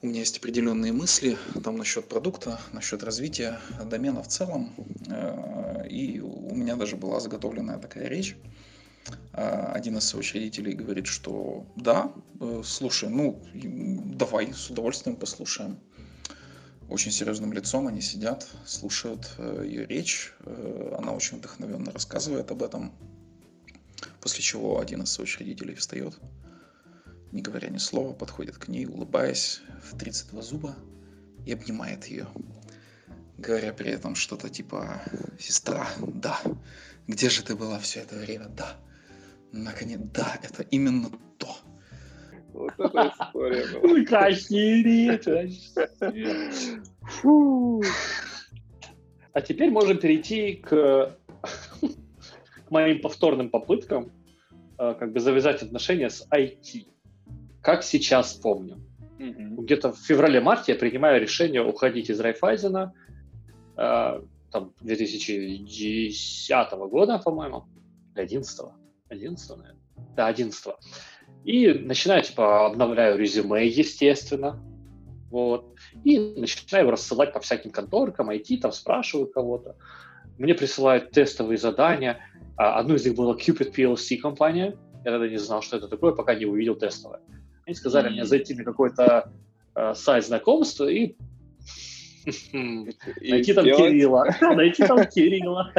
[0.00, 4.72] У меня есть определенные мысли там насчет продукта, насчет развития домена в целом.
[5.08, 8.36] Э, и у меня даже была заготовленная такая речь.
[9.32, 15.78] Э, один из соучредителей говорит, что да, э, слушай, ну, давай, с удовольствием послушаем.
[16.88, 20.32] Очень серьезным лицом они сидят, слушают ее речь.
[20.96, 22.92] Она очень вдохновенно рассказывает об этом.
[24.22, 26.18] После чего один из соучредителей встает,
[27.30, 30.76] не говоря ни слова, подходит к ней, улыбаясь в 32 зуба
[31.46, 32.26] и обнимает ее,
[33.36, 35.02] говоря при этом что-то типа
[35.38, 36.40] «Сестра, да,
[37.06, 38.48] где же ты была все это время?
[38.48, 38.76] Да,
[39.52, 41.54] наконец, да, это именно то».
[42.58, 43.88] Вот эта история была.
[49.32, 51.16] А теперь можем перейти к
[52.68, 54.12] к моим повторным попыткам
[54.78, 56.86] э, как бы завязать отношения с IT.
[57.62, 58.76] Как сейчас помню.
[59.18, 59.62] Mm-hmm.
[59.62, 62.92] Где-то в феврале-марте я принимаю решение уходить из Райфайзена
[63.76, 67.64] э, там 2010 года, по-моему,
[68.14, 68.60] 11
[69.08, 69.76] 11 наверное.
[70.14, 70.66] Да, 11
[71.48, 74.62] И начинаю, типа, обновляю резюме, естественно.
[75.30, 75.74] Вот.
[76.04, 79.74] И начинаю рассылать по всяким конторкам, IT, там спрашиваю кого-то.
[80.36, 82.18] Мне присылают тестовые задания.
[82.58, 84.76] А, одну из них была Cupid PLC компания.
[85.06, 87.20] Я тогда не знал, что это такое, пока не увидел тестовое.
[87.64, 89.32] Они сказали мне зайти на какой-то
[89.74, 91.16] э, сайт знакомств и
[93.22, 94.26] найти там Кирилла.
[94.42, 95.72] Найти там Кирилла.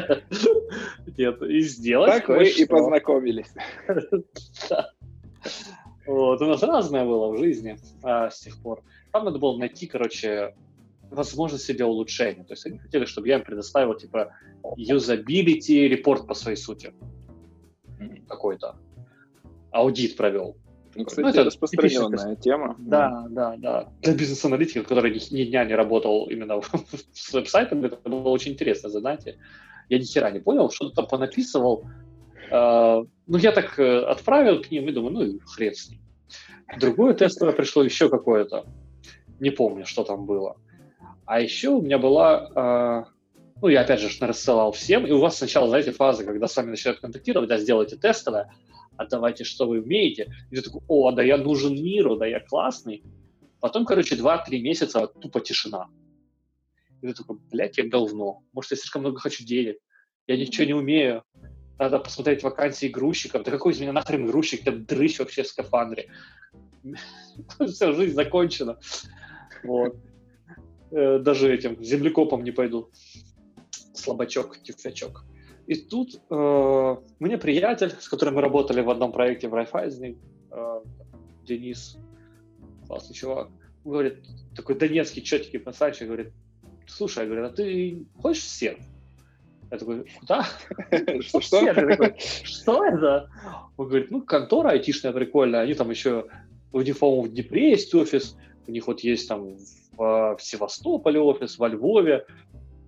[1.15, 3.53] И сделать Так мы и познакомились.
[6.05, 8.81] Вот, у нас разное было в жизни а, с тех пор.
[9.11, 10.55] Там надо было найти, короче,
[11.11, 12.43] возможность себе улучшения.
[12.43, 14.33] То есть они хотели, чтобы я им предоставил, типа,
[14.75, 16.93] юзабилити репорт по своей сути.
[18.27, 18.77] Какой-то.
[19.71, 20.55] Аудит провел.
[20.95, 22.75] Ну, кстати, ну, это распространенная тема.
[22.79, 23.93] Да, да, да.
[24.01, 26.61] Для бизнес-аналитика, который ни, ни дня не работал именно
[27.13, 29.37] с веб-сайтом, это было очень интересное задание.
[29.89, 31.85] Я ни хера не понял, что-то там понаписывал.
[32.51, 35.99] Uh, ну, я так uh, отправил к ним и думаю, ну, хрен с ним.
[36.79, 38.65] Другое тестовое пришло еще какое-то.
[39.39, 40.57] Не помню, что там было.
[41.25, 43.11] А еще у меня была, э,
[43.61, 46.71] ну, я опять же рассылал всем, и у вас сначала, знаете, фаза, когда с вами
[46.71, 48.51] начинают контактировать, да, сделайте тестовое,
[48.97, 50.33] а давайте, что вы умеете.
[50.51, 53.03] И ты такой, о, да я нужен миру, да я классный.
[53.59, 55.87] Потом, короче, 2-3 месяца тупо тишина.
[57.01, 58.41] И ты такой, блядь, я говно.
[58.51, 59.77] Может, я слишком много хочу денег.
[60.27, 61.23] Я ничего не умею.
[61.79, 63.43] Надо посмотреть вакансии грузчиков.
[63.43, 64.65] Да какой из меня нахрен грузчик?
[64.65, 66.09] Я дрыщ вообще в скафандре.
[67.67, 68.77] Все, жизнь закончена.
[69.63, 69.95] Вот.
[70.91, 72.89] Э, даже этим землекопом не пойду.
[73.93, 75.23] Слабачок, тюфячок.
[75.67, 80.17] И тут э, мне приятель, с которым мы работали в одном проекте в Райфайзене,
[80.51, 80.81] э,
[81.45, 81.97] Денис,
[82.87, 83.49] классный чувак,
[83.85, 84.17] говорит,
[84.55, 86.33] такой донецкий четкий пацанчик, говорит,
[86.87, 88.79] слушай, говорит, а ты хочешь серф?
[89.71, 90.45] Я такой, куда?
[91.21, 91.39] Что?
[92.43, 93.29] Что это?
[93.77, 96.25] Он говорит, ну, контора айтишная прикольная, они там еще,
[96.71, 98.35] у них, по-моему, в Днепре есть офис,
[98.67, 99.57] у них вот есть там
[99.97, 102.25] в Севастополе офис, во Львове.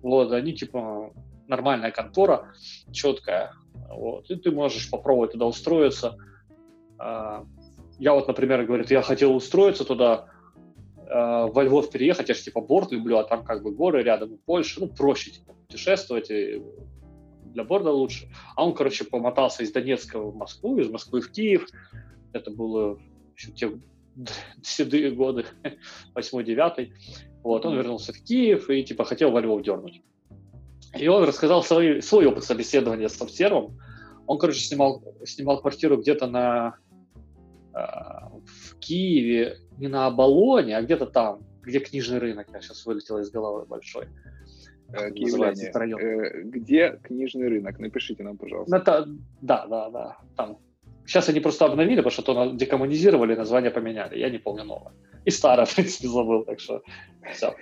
[0.02, 1.12] Вот, они типа
[1.46, 2.52] нормальная контора,
[2.90, 3.52] четкая.
[3.88, 6.16] Вот, и ты можешь попробовать туда устроиться.
[6.98, 7.44] А,
[7.98, 10.31] я вот, например, говорит, я хотел устроиться туда,
[11.12, 14.80] во Львов переехать, я же типа борт люблю, а там как бы горы рядом, Польша,
[14.80, 16.62] ну, проще типа, путешествовать, и
[17.44, 18.28] для борда лучше.
[18.56, 21.66] А он, короче, помотался из Донецка в Москву, из Москвы в Киев.
[22.32, 22.98] Это было
[23.36, 23.70] еще те
[24.62, 25.44] седые годы,
[26.14, 26.90] 8-9.
[27.42, 30.00] Вот, он вернулся в Киев и, типа, хотел во Львов дернуть.
[30.98, 33.78] И он рассказал свой, свой опыт собеседования с обсервом.
[34.26, 36.76] Он, короче, снимал, снимал квартиру где-то на
[37.72, 43.30] в Киеве, не на Оболоне, а где-то там, где книжный рынок, я сейчас вылетел из
[43.30, 44.06] головы большой.
[44.94, 47.78] Э, киевляне, э, где книжный рынок?
[47.80, 48.76] Напишите нам, пожалуйста.
[48.76, 49.08] Это,
[49.40, 50.18] да, да, да.
[50.36, 50.58] Там.
[51.04, 54.18] Сейчас они просто обновили, потому что то декоммунизировали, название поменяли.
[54.18, 54.92] Я не помню новое.
[55.24, 56.82] И старое, в принципе, забыл, так что
[57.32, 57.54] все.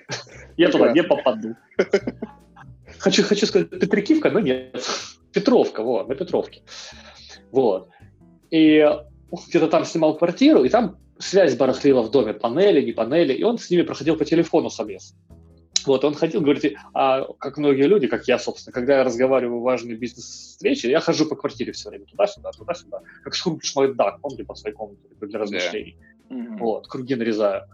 [0.57, 1.57] Я туда не попаду.
[2.99, 4.85] Хочу, хочу сказать Петрикивка, но нет.
[5.33, 6.61] Петровка, вот, на Петровке.
[7.53, 7.89] Вот.
[8.51, 8.85] И
[9.49, 13.59] где-то там снимал квартиру, и там связь барахлила в доме, панели, не панели, и он
[13.59, 15.15] с ними проходил по телефону собес.
[15.87, 19.63] Вот, он ходил, говорит, а как многие люди, как я, собственно, когда я разговариваю в
[19.63, 24.55] важные бизнес-встречи, я хожу по квартире все время, туда-сюда, туда-сюда, как Скрудж Макдак, помните, по
[24.55, 25.97] своей комнате для размышлений.
[26.29, 26.59] Yeah.
[26.59, 27.65] Вот, круги нарезаю.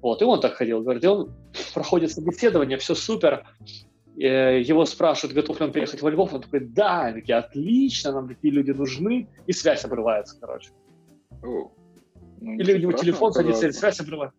[0.00, 1.32] Вот, и он так ходил, говорит, и он
[1.74, 3.44] проходит собеседование, все супер,
[4.18, 8.12] э, его спрашивают, готов ли он переехать во Львов, он такой, да, они такие, отлично,
[8.12, 10.70] нам такие люди нужны, и связь обрывается, короче.
[11.42, 11.70] Oh.
[12.40, 14.36] Ну, Или у него телефон садится, и связь обрывается.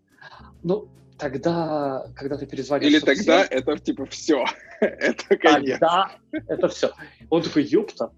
[0.63, 2.87] Ну, тогда, когда ты перезвонишь...
[2.87, 4.45] Или тогда всем, это типа все,
[4.81, 5.79] это конец.
[5.79, 6.11] Тогда
[6.47, 6.91] это все.
[7.29, 8.11] Он такой, ёпта.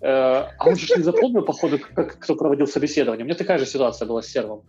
[0.00, 3.24] Э, а он же не запомнил, походу, как, кто проводил собеседование.
[3.24, 4.62] У меня такая же ситуация была с сервом.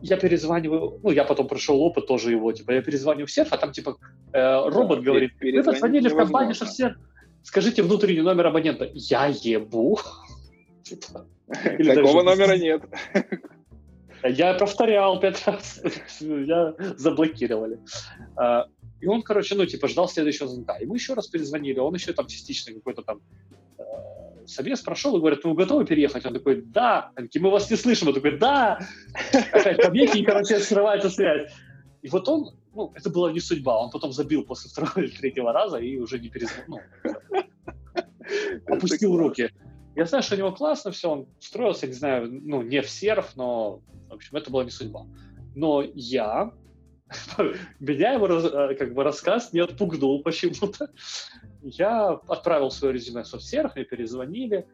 [0.00, 3.58] Я перезваниваю, ну, я потом прошел опыт тоже его, типа, я перезваниваю в серв, а
[3.58, 3.96] там, типа,
[4.32, 6.96] э, робот да, говорит, вы позвонили в компанию серв,
[7.42, 8.88] скажите внутренний номер абонента.
[8.94, 9.98] Я ебу.
[10.82, 12.82] Типа, Такого номера нет.
[14.22, 15.80] Я повторял пять раз,
[16.20, 17.80] я заблокировали.
[18.36, 18.66] А,
[19.00, 20.76] и он, короче, ну, типа, ждал следующего звонка.
[20.78, 23.20] И мы еще раз перезвонили, он еще там частично какой-то там
[23.78, 23.82] э,
[24.46, 26.26] собес прошел и говорит, ну, вы готовы переехать?
[26.26, 27.10] Он такой, да.
[27.14, 28.08] Они такие, мы вас не слышим.
[28.08, 28.80] Он такой, да.
[29.52, 31.50] Опять побеги, и, короче, срывается связь.
[32.02, 33.80] И вот он, ну, это была не судьба.
[33.80, 36.80] Он потом забил после второго или третьего раза и уже не перезвонил.
[38.68, 39.50] Ну, опустил руки.
[39.96, 43.34] Я знаю, что у него классно все, он строился, не знаю, ну, не в серф,
[43.34, 45.06] но в общем, это была не судьба.
[45.54, 46.52] Но я,
[47.80, 50.90] меня его э, как бы рассказ не отпугнул почему-то.
[51.62, 54.66] Я отправил свое резюме в соцсервис, мне перезвонили.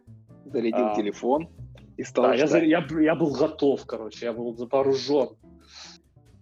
[0.44, 1.51] Зарядил а, телефон
[1.96, 5.31] и стал Да, я, я, я был готов, короче, я был вооружен.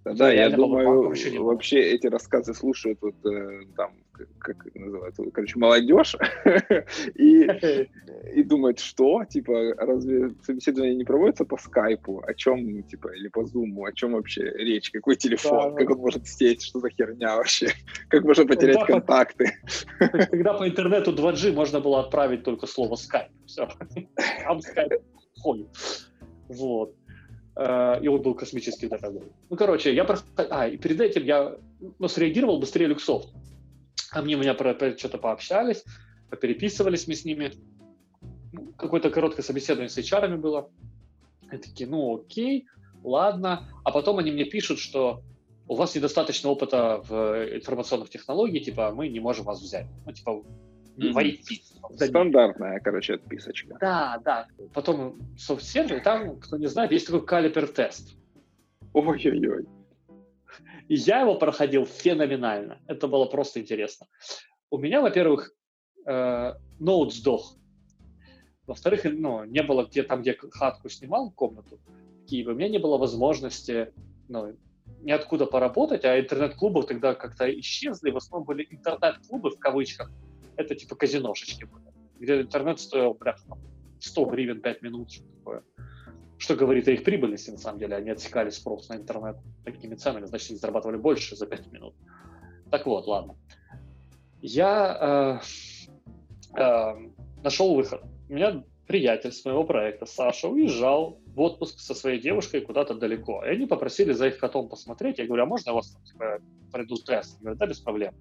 [0.05, 1.09] Да, я, я думаю,
[1.45, 4.04] вообще эти рассказы слушают вот э, там
[4.39, 6.17] как это называется, короче, молодежь,
[7.15, 7.49] и,
[8.35, 13.45] и думает, что, типа, разве собеседование не проводится по скайпу, о чем, типа, или по
[13.45, 17.69] зуму, о чем вообще речь, какой телефон, как он может сесть, что за херня вообще,
[18.09, 19.53] как можно потерять контакты.
[19.99, 23.69] Когда по интернету 2G можно было отправить только слово скайп, все,
[24.45, 24.93] там скайп
[25.41, 25.69] ходит,
[26.49, 26.95] вот.
[27.57, 29.33] Э, и он был космически дорогой.
[29.49, 30.27] Ну, короче, я просто...
[30.51, 31.57] А, и перед этим я
[31.99, 33.29] ну, среагировал быстрее Luxoft.
[34.11, 35.85] Они у меня про что-то пообщались,
[36.41, 37.53] переписывались мы с ними.
[38.53, 40.71] Ну, какое-то короткое собеседование с HR было.
[41.51, 42.67] И такие, ну окей,
[43.03, 43.69] ладно.
[43.85, 45.23] А потом они мне пишут, что
[45.67, 49.87] у вас недостаточно опыта в информационных технологиях, типа, мы не можем вас взять.
[50.05, 50.43] Ну, типа,
[50.97, 51.41] в IT.
[51.97, 53.77] Стандартная, короче, отписочка.
[53.81, 54.47] Да, да.
[54.73, 58.17] Потом SoftServe, там, кто не знает, есть такой Caliper-тест.
[58.93, 59.67] Ой-ой-ой.
[60.89, 62.81] И я его проходил феноменально.
[62.87, 64.07] Это было просто интересно.
[64.71, 65.53] У меня, во-первых,
[66.07, 67.57] э, ноут сдох.
[68.67, 71.79] Во-вторых, ну, не было где там, где хатку снимал, комнату
[72.23, 73.93] в Киеве, у меня не было возможности
[74.29, 74.57] ну,
[75.03, 78.11] ниоткуда поработать, а интернет-клубы тогда как-то исчезли.
[78.11, 80.11] В основном были интернет-клубы, в кавычках.
[80.57, 83.37] Это типа казиношечки были, где интернет стоил, бля,
[84.01, 85.63] 100 гривен 5 минут, что такое.
[86.39, 87.97] Что говорит о их прибыльности, на самом деле.
[87.97, 91.95] Они отсекали спрос на интернет такими ценами, значит, они зарабатывали больше за 5 минут.
[92.71, 93.37] Так вот, ладно.
[94.41, 95.41] Я
[96.57, 96.95] э, э,
[97.43, 98.03] нашел выход.
[98.29, 103.45] У меня приятель с моего проекта, Саша, уезжал в отпуск со своей девушкой куда-то далеко.
[103.45, 105.19] И они попросили за их котом посмотреть.
[105.19, 106.39] Я говорю, а можно я вас типа,
[106.71, 107.37] пройду тест?
[107.37, 108.15] Они говорят, да, без проблем.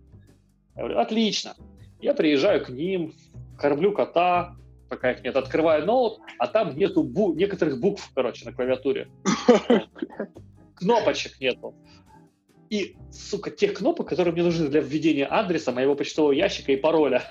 [0.76, 1.56] Я говорю, отлично.
[2.00, 3.14] Я приезжаю к ним,
[3.58, 4.56] кормлю кота,
[4.94, 5.36] пока их нет.
[5.36, 9.10] Открываю ноут, а там нету бу- некоторых букв, короче, на клавиатуре.
[10.76, 11.76] Кнопочек нету.
[12.70, 17.24] И, сука, тех кнопок, которые мне нужны для введения адреса моего почтового ящика и пароля.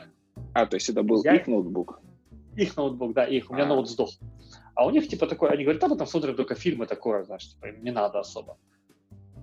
[0.55, 1.37] А, то есть это был Я...
[1.37, 2.01] их ноутбук?
[2.57, 3.51] Их ноутбук, да, их.
[3.51, 3.69] У меня а.
[3.69, 4.11] ноут сдох.
[4.75, 7.49] А у них, типа, такой, они говорят, да, мы там смотрим только фильмы такое, знаешь,
[7.49, 8.59] типа, им не надо особо.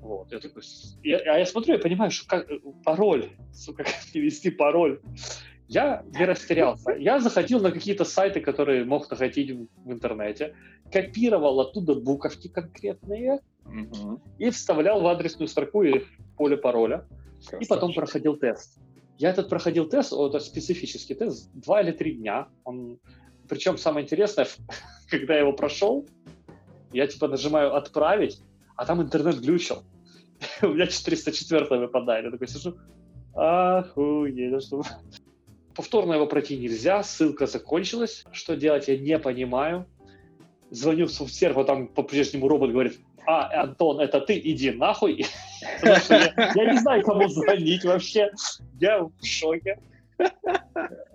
[0.01, 0.63] Вот, я такой,
[1.03, 2.47] я, а я смотрю, я понимаю, что как,
[2.83, 5.01] пароль, сука, как ввести пароль.
[5.69, 6.91] Я не растерялся.
[6.93, 10.55] Я заходил на какие-то сайты, которые мог находить в интернете,
[10.91, 14.19] копировал оттуда буковки конкретные угу.
[14.39, 16.07] и вставлял в адресную строку или
[16.37, 17.05] поле пароля.
[17.37, 17.61] Красавчик.
[17.61, 18.79] И потом проходил тест.
[19.19, 22.47] Я этот проходил тест, вот, это специфический тест, два или три дня.
[22.63, 22.97] Он,
[23.47, 24.47] причем самое интересное,
[25.09, 26.07] когда я его прошел,
[26.93, 28.41] Я типа нажимаю «Отправить»,
[28.75, 29.83] а там интернет глючил.
[30.63, 32.25] У меня 404 выпадает.
[32.25, 32.75] Я такой сижу,
[34.49, 34.81] ну что...
[35.79, 38.25] Повторно его пройти нельзя, ссылка закончилась.
[38.33, 39.85] Что делать, я не понимаю.
[40.71, 45.25] Звоню в софтсервер, там по-прежнему робот говорит, а, Антон, это ты, иди нахуй.
[45.81, 48.29] Я, не знаю, кому звонить вообще.
[48.77, 49.79] Я в шоке.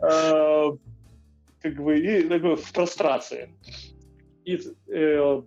[0.00, 0.70] А,
[1.60, 3.50] как бы, и такой в прострации.
[4.46, 4.58] И
[4.88, 5.42] э,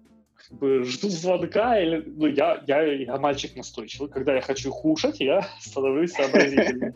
[0.62, 4.12] жду звонка, или, ну, я, я, я мальчик настойчивый.
[4.12, 6.94] Когда я хочу кушать, я становлюсь сообразительным.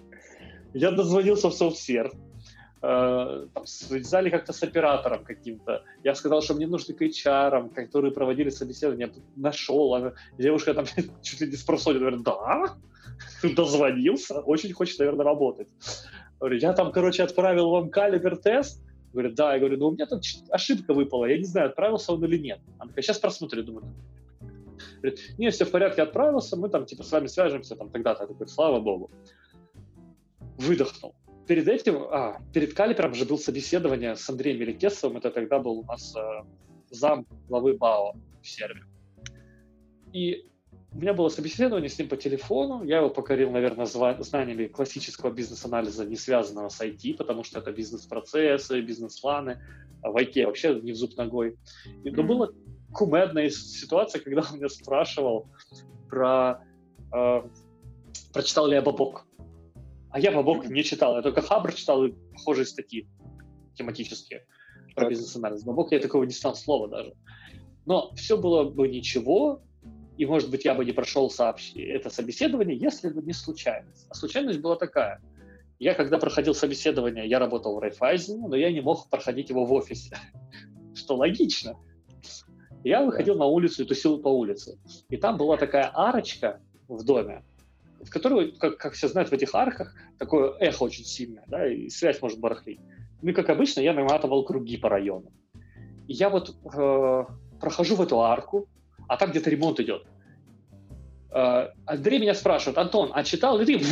[0.74, 2.14] Я дозвонился в софтсерв,
[2.82, 5.84] э, связали как-то с оператором каким-то.
[6.04, 9.12] Я сказал, что мне нужны к HR, которые проводили собеседование.
[9.16, 9.94] Я нашел.
[9.96, 10.86] Она, девушка там
[11.22, 12.76] чуть ли не спросила, говорит, да,
[13.56, 15.68] дозвонился, очень хочет, наверное, работать.
[16.40, 18.82] Говорю, я там, короче, отправил вам калибер-тест,
[19.14, 22.24] Говорит, да, я говорю, ну у меня тут ошибка выпала, я не знаю, отправился он
[22.24, 22.62] или нет.
[22.80, 23.86] Она такая, сейчас просмотрю, думаю.
[25.02, 28.24] Говорит, не, все в порядке, отправился, мы там типа с вами свяжемся, там тогда-то.
[28.24, 29.12] Я такой, слава богу.
[30.62, 31.16] Выдохнул.
[31.48, 35.84] Перед этим, а, перед Калипером же было собеседование с Андреем Меликесовым, это тогда был у
[35.84, 36.44] нас э,
[36.92, 38.84] зам главы БАО в сервере.
[40.14, 40.46] И
[40.94, 46.06] у меня было собеседование с ним по телефону, я его покорил, наверное, знаниями классического бизнес-анализа,
[46.06, 49.62] не связанного с IT, потому что это бизнес-процессы, бизнес-планы,
[50.04, 51.58] а в IT вообще не в зуб ногой.
[52.04, 52.50] И, но была
[52.94, 55.50] кумедная ситуация, когда он меня спрашивал
[56.08, 56.64] про
[57.14, 57.42] э,
[58.34, 59.26] прочитал ли я Бабок.
[60.12, 63.08] А я Бабок не читал, я только Хабр читал и похожие статьи
[63.76, 64.46] тематические
[64.96, 65.64] про бизнес-анализ.
[65.64, 67.14] Бабок я такого не знал слова даже.
[67.86, 69.62] Но все было бы ничего,
[70.18, 71.74] и, может быть, я бы не прошел сообщ...
[71.76, 74.06] это собеседование, если бы не случайность.
[74.10, 75.22] А случайность была такая.
[75.80, 79.74] Я, когда проходил собеседование, я работал в Райфайзене, но я не мог проходить его в
[79.74, 80.16] офисе,
[80.94, 81.76] что логично.
[82.84, 84.78] Я выходил на улицу и тусил по улице.
[85.10, 87.44] И там была такая арочка в доме,
[88.04, 91.90] в которой, как, как все знают, в этих арках такое эхо очень сильное, да, и
[91.90, 92.80] связь может барахлить.
[93.22, 95.32] Ну и, как обычно, я наматывал круги по району.
[96.08, 97.24] И я вот э,
[97.60, 98.68] прохожу в эту арку,
[99.08, 100.06] а там где-то ремонт идет.
[101.32, 103.84] Э, Андрей меня спрашивает, Антон, а читал ли ты?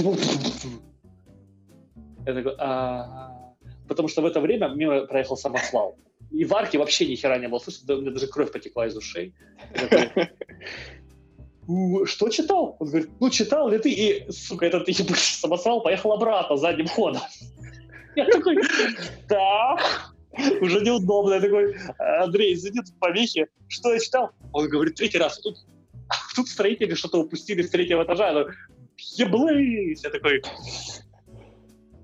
[2.26, 3.54] Я такой, а...
[3.88, 5.98] потому что в это время мимо проехал самосвал.
[6.32, 8.96] И в арке вообще ни хера не было слышно, у меня даже кровь потекла из
[8.96, 9.34] ушей.
[12.06, 12.78] Что читал?
[12.80, 13.92] Он говорит, ну читал ли ты?
[13.92, 17.22] И, сука, этот самосвал поехал обратно задним ходом.
[18.16, 18.58] Я такой,
[19.28, 19.78] да,
[20.62, 21.36] уже неудобно.
[21.36, 23.48] Я такой, Андрей, извини, тут помехи.
[23.68, 24.32] Что я читал?
[24.52, 25.40] Он говорит, третий раз.
[25.40, 25.58] Тут,
[26.36, 28.32] тут строители что-то упустили с третьего этажа.
[28.32, 28.46] Я
[29.26, 30.04] еблысь!
[30.04, 30.42] Я такой,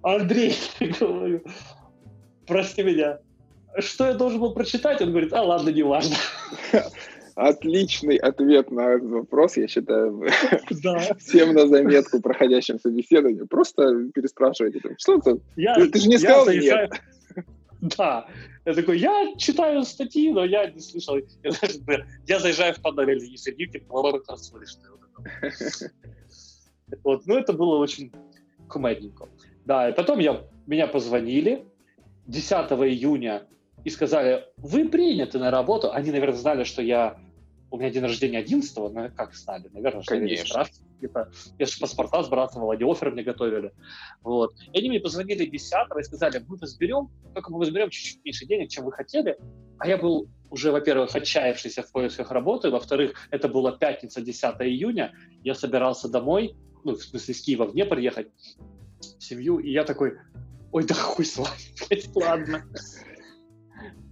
[0.03, 0.55] Андрей,
[0.99, 1.43] говорю,
[2.45, 3.19] прости меня.
[3.79, 5.01] Что я должен был прочитать?
[5.01, 6.15] Он говорит, а ладно, не важно.
[7.35, 10.23] Отличный ответ на этот вопрос, я считаю,
[10.83, 10.99] да.
[11.19, 13.45] всем на заметку проходящим собеседованию.
[13.45, 15.41] Просто переспрашивайте, что ты?
[15.57, 16.91] Я, ты же не сказал нет.
[17.97, 18.25] Да.
[18.65, 21.17] Я такой, я читаю статьи, но я не слышал.
[21.43, 23.83] Я, я заезжаю в панель и сидит, и
[24.37, 24.83] слышно.
[27.03, 28.11] Вот, ну это было очень
[28.69, 29.27] кумедненько.
[29.65, 31.65] Да, и потом я, меня позвонили
[32.27, 33.43] 10 июня
[33.83, 35.91] и сказали, вы приняты на работу.
[35.91, 37.19] Они, наверное, знали, что я
[37.75, 40.65] у меня день рождения 11 ну, как знали, наверное, Конечно.
[41.01, 43.73] Типа, я же паспорта сбрасывал, они офер мне готовили.
[44.23, 44.55] Вот.
[44.71, 48.69] И они мне позвонили 10 и сказали, мы возберем, только мы возберем чуть-чуть меньше денег,
[48.69, 49.37] чем вы хотели.
[49.77, 55.13] А я был уже, во-первых, отчаявшийся в поисках работы, во-вторых, это была пятница, 10 июня,
[55.43, 56.55] я собирался домой,
[56.85, 58.27] ну, в смысле, с Киева в Днепр ехать,
[58.99, 60.13] в семью, и я такой,
[60.71, 61.49] ой, да хуй с вами,
[62.15, 62.63] ладно.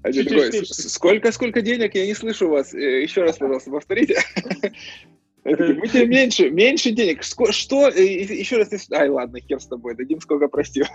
[0.03, 1.95] Один такой, сколько, сколько денег?
[1.95, 2.73] Я не слышу вас.
[2.73, 4.21] Э, еще раз, пожалуйста, повторите.
[5.45, 7.23] Мы тебе меньше, меньше денег.
[7.23, 7.89] Что?
[7.89, 8.69] Еще раз.
[8.91, 10.85] Ай, ладно, хер с тобой, дадим сколько простил.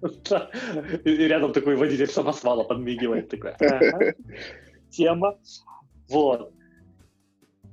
[1.04, 3.30] И рядом такой водитель самосвала подмигивает.
[3.30, 3.54] Такой,
[4.90, 5.38] тема.
[6.08, 6.52] Вот.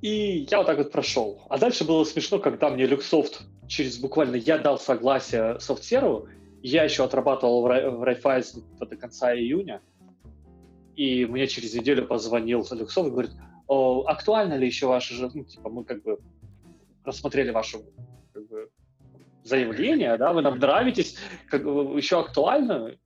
[0.00, 1.42] И я вот так вот прошел.
[1.48, 6.28] А дальше было смешно, когда мне Люксофт через буквально я дал согласие софтсерву,
[6.62, 9.80] я еще отрабатывал в Райфайз до конца июня,
[10.96, 13.32] и мне через неделю позвонил Люксов и говорит,
[13.68, 16.18] актуально ли еще ваше, ну, типа, мы как бы
[17.04, 17.78] рассмотрели ваше
[18.32, 18.70] как бы,
[19.42, 21.16] заявление, да, вы нам нравитесь,
[21.48, 22.96] как, еще актуально?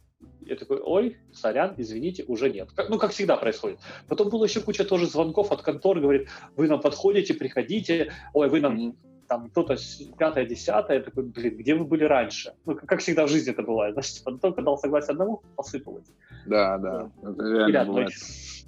[0.41, 2.71] Я такой, ой, сорян, извините, уже нет.
[2.75, 3.81] Как, ну, как всегда происходит.
[4.09, 8.61] Потом было еще куча тоже звонков от контор, говорит, вы нам подходите, приходите, ой, вы
[8.61, 8.97] нам
[9.29, 9.77] там кто-то
[10.19, 12.55] пятое, десятое, такой, блин, где вы были раньше?
[12.65, 16.09] Ну, как, всегда в жизни это бывает, типа, только дал согласие одному, посыпалось.
[16.47, 18.11] Да, да, это реально бывает.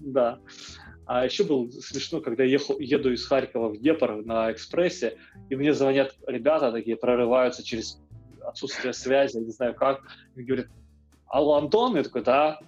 [0.00, 0.38] Да.
[1.06, 5.16] А еще было смешно, когда я ехал, еду из Харькова в Днепр на экспрессе,
[5.48, 8.00] и мне звонят ребята такие, прорываются через
[8.42, 10.02] отсутствие связи, не знаю как,
[10.36, 10.66] и говорят,
[11.26, 11.96] алло, Антон?
[11.96, 12.60] Я такой, да.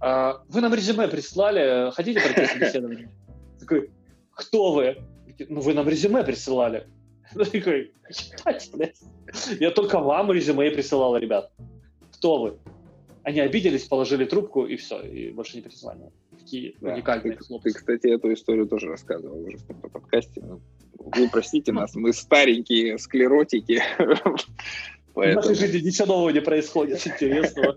[0.00, 3.10] А, вы нам резюме прислали, хотите пройти собеседование?
[3.58, 3.90] Такой,
[4.32, 4.98] кто вы?
[5.48, 6.86] Ну, вы нам резюме присылали.
[7.32, 7.92] Такой,
[9.60, 11.52] я только вам резюме присылал, ребят.
[12.12, 12.58] Кто вы?
[13.22, 16.12] Они обиделись, положили трубку, и все, и больше не перезванивали.
[16.38, 17.70] Такие да, уникальные ты, хлопцы.
[17.70, 20.42] Ты, кстати, эту историю тоже рассказывал уже в подкасте.
[20.98, 23.82] Вы простите нас, мы старенькие склеротики.
[25.14, 27.76] В нашей жизни ничего нового не происходит интересного.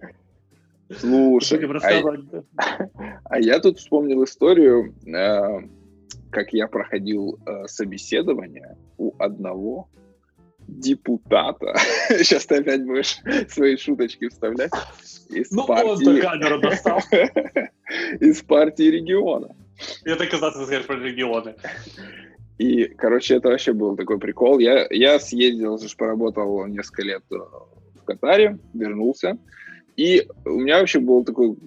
[0.89, 2.87] Слушай, а,
[3.25, 5.67] а я тут вспомнил историю, э,
[6.31, 9.89] как я проходил э, собеседование у одного
[10.67, 11.73] депутата.
[12.09, 13.17] Сейчас ты опять будешь
[13.49, 14.71] свои шуточки вставлять.
[15.29, 16.07] Из ну, партии...
[16.07, 16.99] он камеру достал.
[18.19, 19.55] Из партии региона.
[20.05, 21.55] Я так и знал, ты скажешь про регионы.
[22.57, 24.59] И, короче, это вообще был такой прикол.
[24.59, 29.37] Я, я съездил, же поработал несколько лет э, в Катаре, вернулся.
[29.97, 31.57] И у меня вообще был такой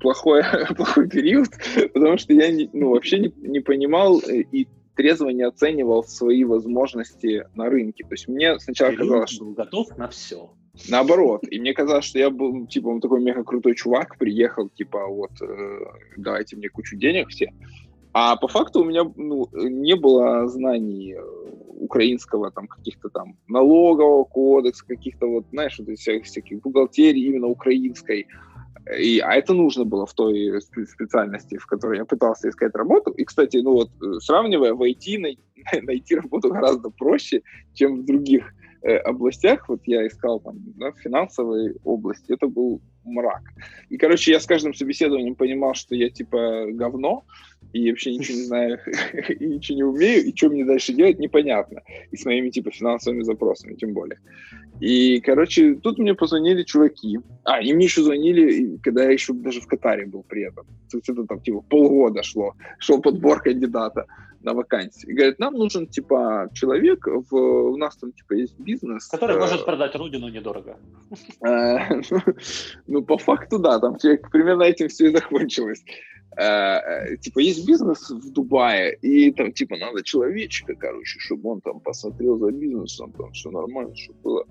[0.00, 0.42] плохой,
[0.76, 1.48] плохой период,
[1.94, 4.66] потому что я не, ну, вообще не, не понимал и
[4.96, 8.04] трезво не оценивал свои возможности на рынке.
[8.04, 9.44] То есть мне сначала Ты казалось, что...
[9.44, 10.50] готов на все.
[10.88, 11.42] Наоборот.
[11.50, 15.30] И мне казалось, что я был, типа, он такой мега крутой чувак, приехал, типа, вот,
[15.40, 15.78] э,
[16.16, 17.52] давайте мне кучу денег все.
[18.12, 21.22] А по факту у меня ну, не было знаний э,
[21.76, 28.26] украинского там каких-то там налогового кодекса, каких-то вот, знаешь, вот всяких, всяких бухгалтерий именно украинской.
[28.98, 33.10] И, а это нужно было в той специальности, в которой я пытался искать работу.
[33.10, 35.38] И, кстати, ну вот, э, сравнивая, в IT най-
[35.82, 37.42] найти работу гораздо проще,
[37.74, 38.52] чем в других
[38.82, 39.68] э, областях.
[39.68, 43.42] Вот я искал там да, в финансовой области, это был мрак.
[43.88, 47.24] И, короче, я с каждым собеседованием понимал, что я типа говно,
[47.72, 48.78] и вообще ничего не знаю,
[49.28, 51.82] и ничего не умею, и что мне дальше делать, непонятно.
[52.10, 54.18] И с моими, типа, финансовыми запросами, тем более.
[54.80, 57.18] И, короче, тут мне позвонили чуваки.
[57.44, 60.66] А, и мне еще звонили, когда я еще даже в Катаре был при этом.
[60.92, 64.06] Это там, типа, полгода шло, шел подбор кандидата
[64.46, 65.10] на вакансии.
[65.10, 69.08] И говорят, нам нужен, типа, человек, в, у нас там, типа, есть бизнес.
[69.08, 70.76] Который э, может продать родину недорого.
[72.96, 73.96] Э, ну, по факту, да, там
[74.30, 75.84] примерно этим все и закончилось.
[76.38, 81.80] Э, типа, есть бизнес в Дубае, и там, типа, надо человечка, короче, чтобы он там
[81.80, 84.46] посмотрел за бизнесом, там все нормально, чтобы было.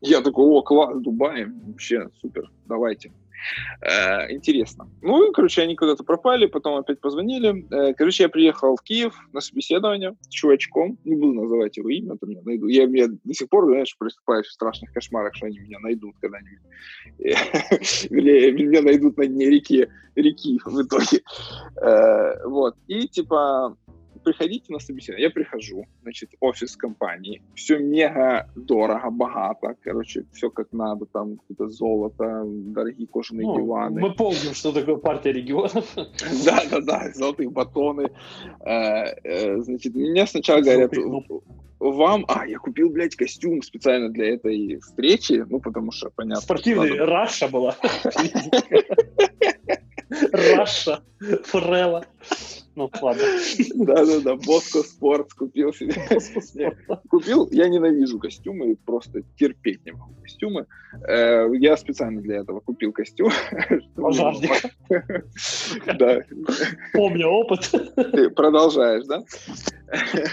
[0.00, 3.10] Я такой, о, класс, Дубай, вообще супер, давайте.
[3.80, 4.88] Э, интересно.
[5.02, 7.66] Ну, и, короче, они куда-то пропали, потом опять позвонили.
[7.70, 12.16] Э, короче, я приехал в Киев на собеседование с чувачком, не буду называть его имя,
[12.16, 12.68] там меня найду.
[12.68, 16.60] Я, я до сих пор, знаешь, приступаю в страшных кошмарах, что они меня найдут когда-нибудь.
[18.10, 21.22] Вернее, меня найдут на дне реки, реки в итоге.
[21.80, 22.76] Э, вот.
[22.86, 23.76] И, типа,
[24.24, 25.28] приходите на собеседование.
[25.28, 31.68] Я прихожу, значит, офис компании, все мега дорого, богато, короче, все как надо, там какое-то
[31.68, 34.00] золото, дорогие кожаные ну, диваны.
[34.00, 35.94] Мы помним, что такое партия регионов.
[36.44, 38.10] Да-да-да, золотые батоны.
[38.60, 40.92] Э, э, значит, мне сначала говорят,
[41.80, 42.24] вам...
[42.28, 46.40] А, я купил, блядь, костюм специально для этой встречи, ну, потому что, понятно.
[46.40, 47.76] Спортивный, Раша была.
[50.32, 51.02] Раша,
[51.44, 52.06] Форелла.
[52.76, 53.22] Ну, ладно.
[53.74, 55.94] Да-да-да, Боско Спорт купил себе.
[57.08, 60.66] Купил, я ненавижу костюмы, просто терпеть не могу костюмы.
[61.06, 63.30] Э, я специально для этого купил костюм.
[63.94, 64.50] Пожарник.
[65.98, 66.20] Да.
[66.92, 67.70] Помню опыт.
[67.94, 69.22] Ты продолжаешь, да?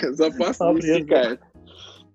[0.10, 1.42] Запас не истекает.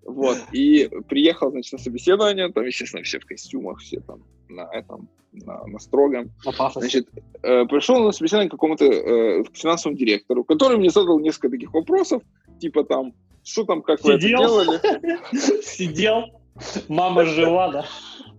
[0.07, 5.09] Вот, и приехал, значит, на собеседование, там, естественно, все в костюмах, все там на этом,
[5.33, 6.31] на, на строгом.
[6.75, 7.09] Значит,
[7.43, 12.23] э, пришел на собеседование к какому-то э, финансовому директору, который мне задал несколько таких вопросов,
[12.61, 14.55] типа там, что там, как Сидел.
[14.55, 15.63] вы это делали?
[15.63, 16.41] Сидел,
[16.89, 17.87] мама жива, да?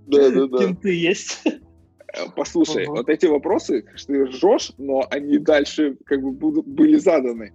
[0.08, 0.58] Да, да, да.
[0.58, 1.44] Кенты есть.
[2.36, 2.92] Послушай, uh-huh.
[2.92, 7.52] вот эти вопросы, что ты ржешь, но они дальше как бы будут, были заданы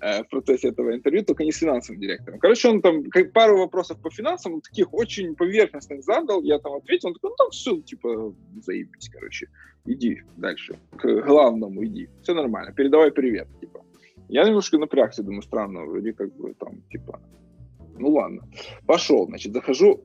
[0.00, 2.38] э, в процессе этого интервью, только не с финансовым директором.
[2.38, 7.08] Короче, он там как, пару вопросов по финансам, таких очень поверхностных задал, я там ответил,
[7.08, 8.32] он такой, ну там все, типа,
[8.62, 9.48] заебись, короче,
[9.86, 13.84] иди дальше, к главному иди, все нормально, передавай привет, типа.
[14.28, 17.20] Я немножко напрягся, думаю, странно, вроде как бы там, типа,
[17.98, 18.42] ну ладно.
[18.86, 20.04] Пошел, значит, захожу,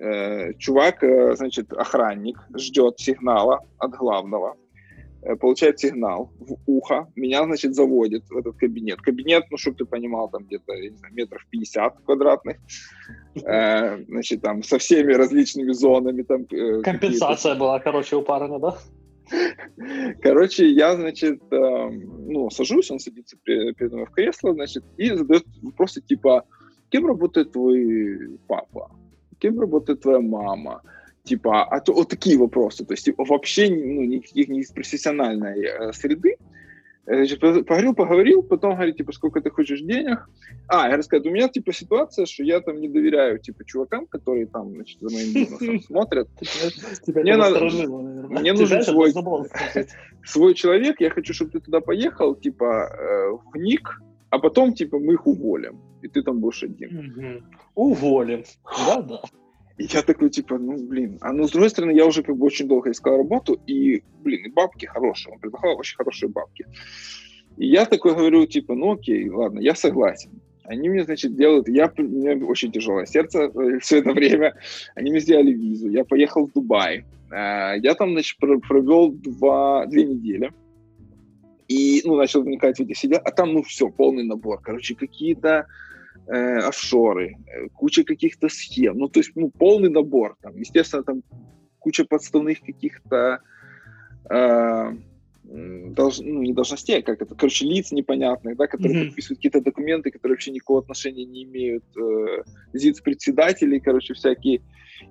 [0.00, 4.56] Э, чувак, э, значит, охранник, ждет сигнала от главного,
[5.22, 9.00] э, получает сигнал в ухо, меня, значит, заводит в этот кабинет.
[9.00, 12.58] Кабинет, ну, чтобы ты понимал, там где-то, я не знаю, метров 50 квадратных,
[13.34, 16.22] значит, там со всеми различными зонами.
[16.22, 16.46] Там,
[16.82, 18.76] Компенсация была, короче, у парня, да?
[20.22, 26.00] Короче, я, значит, ну, сажусь, он садится передо мной в кресло, значит, и задает вопросы
[26.00, 26.44] типа,
[26.88, 28.90] кем работает твой папа?
[29.38, 30.82] Кем работает твоя мама?
[31.24, 35.62] Типа, а то вот такие вопросы, то есть типа, вообще ну, никаких не из профессиональной
[35.62, 36.36] э, среды.
[37.04, 40.28] Значит, поговорил, поговорил, потом говорит, типа, сколько ты хочешь денег.
[40.66, 44.46] А, я рассказываю, у меня, типа, ситуация, что я там не доверяю, типа, чувакам, которые
[44.46, 46.28] там, значит, за моим бизнесом смотрят.
[47.06, 49.14] Мне надо, мне нужен свой,
[50.22, 54.98] свой человек, я хочу, чтобы ты туда поехал, типа, э, в ник, а потом, типа,
[54.98, 57.44] мы их уволим, и ты там будешь один.
[57.74, 58.44] Уволим,
[58.86, 59.22] да-да.
[59.78, 61.18] И я такой, типа, ну, блин.
[61.20, 64.46] А ну, с другой стороны, я уже как бы очень долго искал работу, и, блин,
[64.46, 65.34] и бабки хорошие.
[65.34, 66.66] Он предлагал очень хорошие бабки.
[67.56, 70.42] И я такой говорю, типа, ну, окей, ладно, я согласен.
[70.64, 71.68] Они мне, значит, делают...
[71.68, 74.54] Я, у меня очень тяжелое сердце э, все это время.
[74.94, 75.88] Они мне сделали визу.
[75.88, 77.06] Я поехал в Дубай.
[77.30, 80.52] Э, я там, значит, провел два, две недели.
[81.68, 83.18] И, ну, начал вникать в эти сидя.
[83.18, 84.60] А там, ну, все, полный набор.
[84.60, 85.66] Короче, какие-то
[86.26, 91.22] э, офшоры, э, куча каких-то схем, ну, то есть, ну, полный набор, там, естественно, там
[91.78, 93.40] куча подставных каких-то
[94.30, 94.92] э,
[95.48, 99.06] долж, ну, не должностей, а как это, короче, лиц непонятных, да, которые mm-hmm.
[99.06, 102.42] подписывают какие-то документы, которые вообще никакого отношения не имеют, э,
[102.74, 104.60] ЗИЦ-председателей, короче, всякие.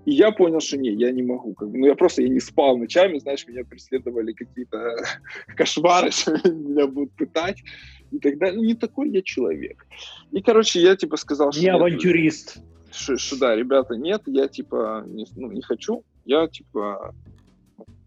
[0.05, 1.53] И я понял, что не, я не могу.
[1.53, 4.97] Как бы, ну, я просто я не спал ночами, знаешь, меня преследовали какие-то
[5.55, 7.63] кошмары, что меня будут пытать
[8.11, 9.85] и тогда ну, не такой я человек.
[10.31, 11.61] И, короче, я типа сказал, что...
[11.61, 12.57] Не авантюрист.
[12.91, 17.13] Что, что да, ребята, нет, я типа не, ну, не хочу, я типа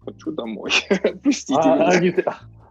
[0.04, 0.72] хочу домой.
[0.90, 1.88] Отпустите а, меня.
[1.88, 2.14] Они,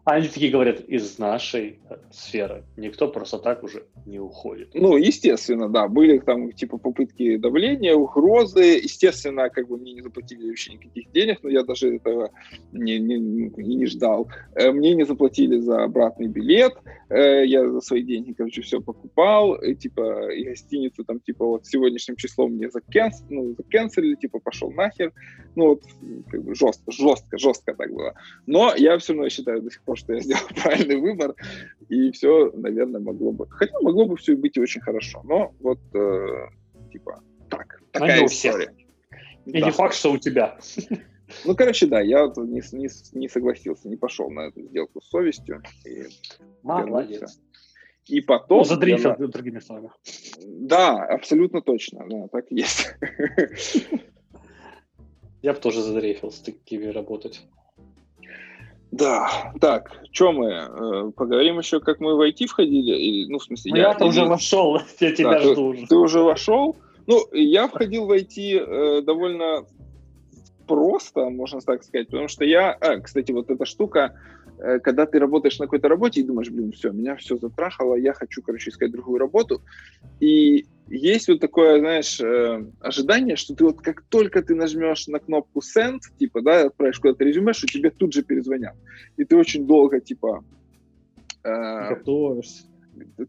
[0.10, 4.72] а они такие говорят, из нашей э, сферы никто просто так уже не уходит.
[4.74, 5.88] Ну, естественно, да.
[5.88, 8.82] Были там типа попытки давления, угрозы.
[8.84, 12.32] Естественно, как бы мне не заплатили вообще никаких денег, но я даже этого
[12.72, 14.28] не, не, не ждал.
[14.55, 16.74] Э, мне не заплатили за обратный билет.
[17.10, 19.62] Э, я за свои деньги, короче, все покупал.
[19.62, 24.72] И, типа, и гостиницу там, типа, вот сегодняшним числом мне закенс, ну, закенселили, типа, пошел
[24.72, 25.14] нахер.
[25.55, 25.84] Ну, вот,
[26.32, 28.16] как бы жестко, жестко, жестко так было.
[28.47, 31.36] Но я все равно считаю до сих пор, что я сделал правильный выбор,
[31.89, 33.47] и все, наверное, могло бы...
[33.50, 36.47] Хотя могло бы все быть и очень хорошо, но вот, э,
[36.91, 38.74] типа, так, такая история.
[39.45, 39.68] И да.
[39.68, 40.58] не факт, что у тебя.
[41.45, 45.62] Ну, короче, да, я не, не, не согласился, не пошел на эту сделку с совестью.
[45.86, 46.08] И
[46.64, 47.39] Молодец.
[48.08, 48.58] И потом...
[48.58, 49.28] Ну, задрифил, я...
[49.28, 49.91] другими словами.
[50.43, 52.95] Да, абсолютно точно, да, так и есть.
[55.41, 57.45] Я бы тоже задрейфил с такими работать.
[58.92, 60.48] Да, так, что мы?
[60.48, 62.96] Э, поговорим еще, как мы в IT входили?
[62.96, 63.84] Или, ну, в смысле, ну, я...
[63.90, 65.88] Я-то уже вошел, я тебя да, жду уже.
[65.88, 66.76] Ты уже вошел?
[67.06, 69.66] Ну, я входил в IT э, довольно
[70.68, 72.72] просто, можно так сказать, потому что я...
[72.72, 74.16] А, кстати, вот эта штука,
[74.84, 78.41] когда ты работаешь на какой-то работе и думаешь, блин, все, меня все затрахало, я хочу,
[78.41, 79.62] короче, искать другую работу.
[80.20, 85.20] И есть вот такое, знаешь, э, ожидание, что ты вот как только ты нажмешь на
[85.20, 88.76] кнопку send, типа, да, отправишь куда-то резюме, что тебе тут же перезвонят.
[89.16, 90.43] И ты очень долго, типа...
[91.43, 92.64] Э, готовишься.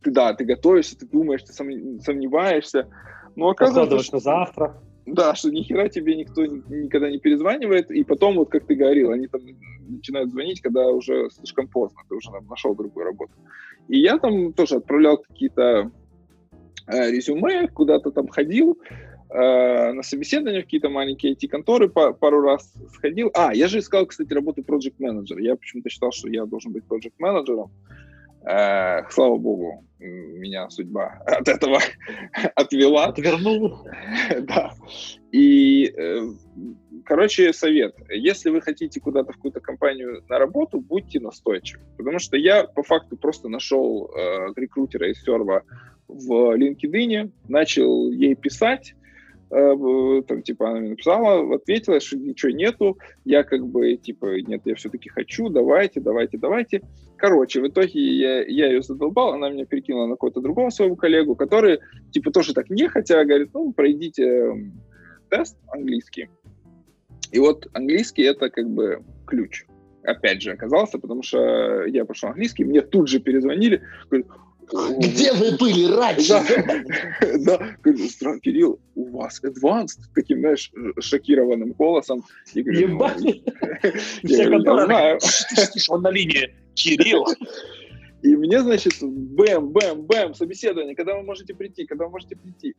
[0.03, 2.89] Ты, да, ты готовишься, ты думаешь, ты сомневаешься.
[3.37, 4.83] Но оказывается, что, завтра.
[5.13, 9.11] Да, что ни хера тебе никто никогда не перезванивает, и потом, вот как ты говорил,
[9.11, 9.41] они там
[9.89, 13.33] начинают звонить, когда уже слишком поздно, ты уже нашел другую работу.
[13.89, 15.91] И я там тоже отправлял какие-то
[16.93, 18.79] Э, резюме, куда-то там ходил,
[19.29, 23.31] э, на собеседования в какие-то маленькие IT-конторы пару раз сходил.
[23.35, 26.85] А, я же искал, кстати, работу project менеджер Я почему-то считал, что я должен быть
[26.89, 27.71] project менеджером
[28.43, 31.78] слава богу, меня судьба от этого
[32.55, 33.07] отвела.
[33.07, 33.84] Отвернула.
[34.43, 34.72] да.
[35.30, 36.22] И, э,
[37.05, 37.95] короче, совет.
[38.09, 41.82] Если вы хотите куда-то в какую-то компанию на работу, будьте настойчивы.
[41.97, 45.62] Потому что я по факту просто нашел э, рекрутера из серва
[46.09, 48.99] в LinkedIn, начал ей писать, э,
[49.51, 54.74] там, типа, она мне написала, ответила, что ничего нету, я как бы, типа, нет, я
[54.76, 56.82] все-таки хочу, давайте, давайте, давайте.
[57.16, 61.34] Короче, в итоге я, я ее задолбал, она меня перекинула на какого-то другого своего коллегу,
[61.34, 61.80] который,
[62.12, 64.72] типа, тоже так не хотя, говорит, ну, пройдите
[65.28, 66.28] тест английский.
[67.32, 69.64] И вот английский— это как бы ключ
[70.03, 74.28] опять же, оказался, потому что я пошел английский, мне тут же перезвонили, говорят,
[74.99, 76.41] где вы были раньше?
[77.45, 78.39] Да, да.
[78.41, 82.25] Кирилл, у вас advanced, таким, знаешь, шокированным голосом.
[82.55, 83.23] Ебать.
[84.23, 85.18] Я знаю.
[85.89, 86.55] Он на линии.
[86.75, 87.27] Кирилл.
[88.23, 92.75] И мне, значит, бэм, бэм, бэм, собеседование, когда вы можете прийти, когда вы можете прийти.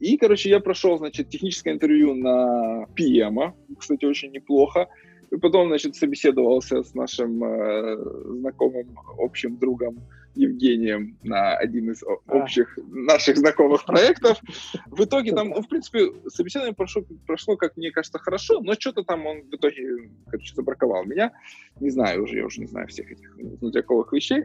[0.00, 4.88] И, короче, я прошел, значит, техническое интервью на PM, кстати, очень неплохо.
[5.32, 7.96] И потом, значит, собеседовался с нашим э,
[8.38, 9.98] знакомым общим другом
[10.34, 12.82] Евгением на один из общих а.
[12.86, 14.38] наших знакомых проектов.
[14.86, 19.04] В итоге там, ну, в принципе, собеседование прошло, прошло, как мне кажется, хорошо, но что-то
[19.04, 21.32] там он в итоге, короче, забраковал меня.
[21.80, 24.44] Не знаю уже, я уже не знаю всех этих внутряковых вещей.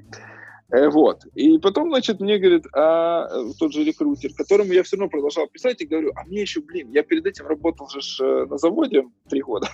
[0.70, 1.26] Э, вот.
[1.36, 3.28] И потом, значит, мне говорит, а
[3.60, 6.92] тот же рекрутер, которому я все равно продолжал писать, и говорю, а мне еще, блин,
[6.92, 9.68] я перед этим работал же э, на заводе три года.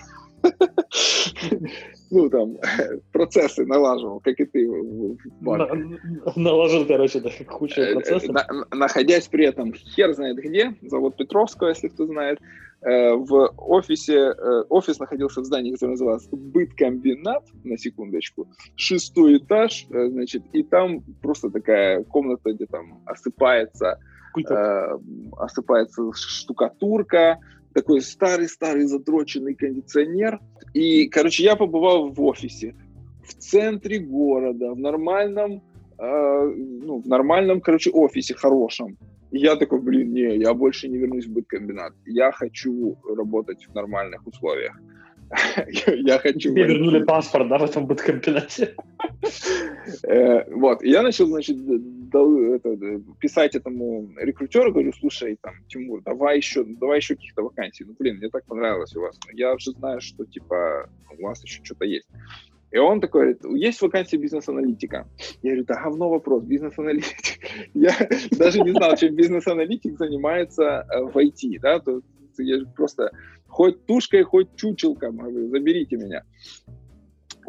[2.10, 2.58] Ну, там,
[3.12, 5.98] процессы налаживал, как и ты в банке.
[6.36, 8.36] Наложил, короче, да, кучу э, процессов.
[8.70, 12.38] Находясь при этом хер знает где, завод Петровского, если кто знает,
[12.84, 19.86] Э, в офисе, э, офис находился в здании, которое называлось Быткомбинат, на секундочку, шестой этаж,
[19.90, 23.98] э, значит, и там просто такая комната, где там осыпается,
[24.36, 24.98] э,
[25.38, 27.38] осыпается штукатурка,
[27.74, 30.40] такой старый-старый задроченный кондиционер.
[30.72, 32.74] И, короче, я побывал в офисе
[33.26, 35.62] в центре города, в нормальном,
[35.98, 38.96] э, ну, в нормальном, короче, офисе хорошем
[39.36, 41.92] я такой, блин, не, я больше не вернусь в быткомбинат.
[42.06, 44.80] Я хочу работать в нормальных условиях.
[45.66, 46.50] Я хочу...
[46.50, 48.76] Тебе вернули паспорт, да, в этом быткомбинате?
[50.02, 51.56] Э, вот, я начал, значит,
[53.20, 57.84] писать этому рекрутеру, говорю, слушай, там, Тимур, давай еще, давай еще каких-то вакансий.
[57.84, 59.18] Ну, блин, мне так понравилось у вас.
[59.32, 60.88] Я уже знаю, что, типа,
[61.18, 62.08] у вас еще что-то есть.
[62.70, 65.06] И он такой говорит, есть вакансия бизнес-аналитика.
[65.42, 67.38] Я говорю, да говно вопрос, бизнес-аналитик.
[67.74, 67.92] Я
[68.32, 72.00] даже не знал, чем бизнес-аналитик занимается э, в IT, да, то
[72.38, 73.12] я просто
[73.46, 76.24] хоть тушкой, хоть чучелком, говорю, заберите меня.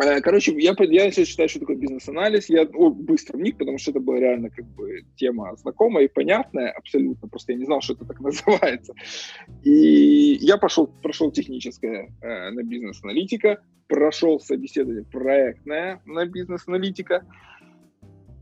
[0.01, 2.49] Э, короче, я, я начал считать, что такое бизнес-анализ.
[2.49, 6.71] Я о, быстро вник, потому что это была реально как бы тема знакомая и понятная
[6.71, 7.27] абсолютно.
[7.27, 8.93] Просто я не знал, что это так называется.
[9.63, 17.25] И я пошел, прошел техническое э, на бизнес-аналитика, прошел собеседование проектное на бизнес-аналитика.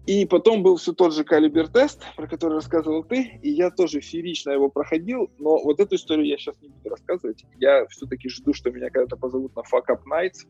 [0.05, 4.51] И потом был все тот же калибер-тест, про который рассказывал ты, и я тоже феерично
[4.51, 7.45] его проходил, но вот эту историю я сейчас не буду рассказывать.
[7.57, 10.45] Я все-таки жду, что меня когда-то позовут на Fuck Up Nights,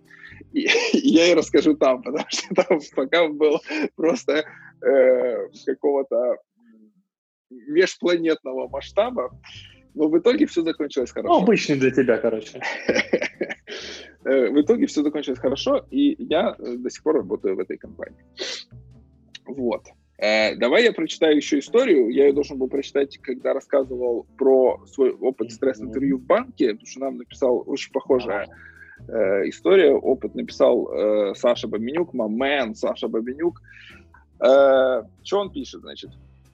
[0.53, 0.67] и, и
[1.09, 3.61] я и расскажу там, потому что там пока был
[3.95, 4.43] просто
[4.81, 6.37] э, какого-то
[7.51, 9.39] межпланетного масштаба,
[9.93, 11.31] но в итоге все закончилось хорошо.
[11.31, 12.59] Ну, обычный для тебя, короче.
[14.25, 17.77] Э, в итоге все закончилось хорошо, и я э, до сих пор работаю в этой
[17.77, 18.23] компании.
[19.45, 19.87] Вот.
[20.17, 22.09] Э, давай я прочитаю еще историю.
[22.09, 26.99] Я ее должен был прочитать, когда рассказывал про свой опыт стресс-интервью в банке, потому что
[26.99, 28.47] нам написал очень похожая
[29.07, 29.91] э, история.
[29.91, 33.61] Опыт написал э, Саша Бабенюк, мамен Саша Бабенюк.
[34.39, 36.11] Э, что он пишет, значит?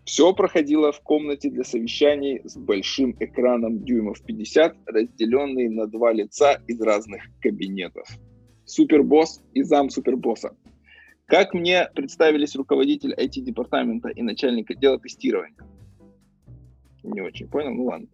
[0.09, 6.59] Все проходило в комнате для совещаний с большим экраном дюймов 50, разделенный на два лица
[6.65, 8.07] из разных кабинетов.
[8.65, 10.55] Супербосс и зам супербосса.
[11.29, 15.55] Как мне представились руководитель IT-департамента и начальник отдела тестирования?
[17.03, 18.07] Не очень понял, ну ладно.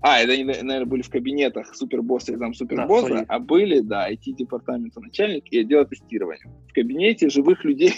[0.00, 4.10] А, это они, наверное, были в кабинетах супербосса и зам супербосса, да, а были, да,
[4.10, 6.50] IT-департамента начальник и отдела тестирования.
[6.68, 7.92] В кабинете живых людей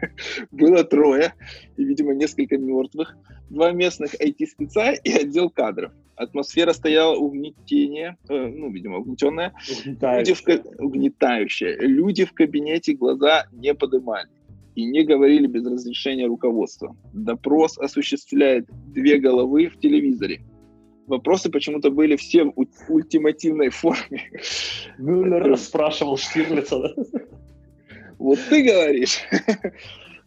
[0.50, 1.32] было трое,
[1.78, 3.16] и, видимо, несколько мертвых,
[3.48, 5.92] два местных IT-спеца и отдел кадров.
[6.20, 9.54] Атмосфера стояла угнетение, э, ну, видимо, угнетенная.
[9.86, 10.42] Люди в,
[10.78, 11.78] угнетающая.
[11.80, 14.28] Люди в кабинете глаза не поднимали
[14.74, 16.94] и не говорили без разрешения руководства.
[17.14, 20.42] Допрос осуществляет две головы в телевизоре.
[21.06, 22.54] Вопросы почему-то были все в
[22.88, 24.30] ультимативной форме.
[24.98, 26.94] Мюллер расспрашивал Штирлица, да?
[28.18, 29.20] Вот ты говоришь.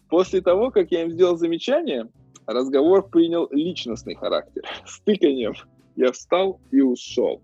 [0.10, 2.10] После того, как я им сделал замечание,
[2.48, 4.64] разговор принял личностный характер.
[4.88, 5.54] С тыканием
[5.96, 7.42] я встал и ушел.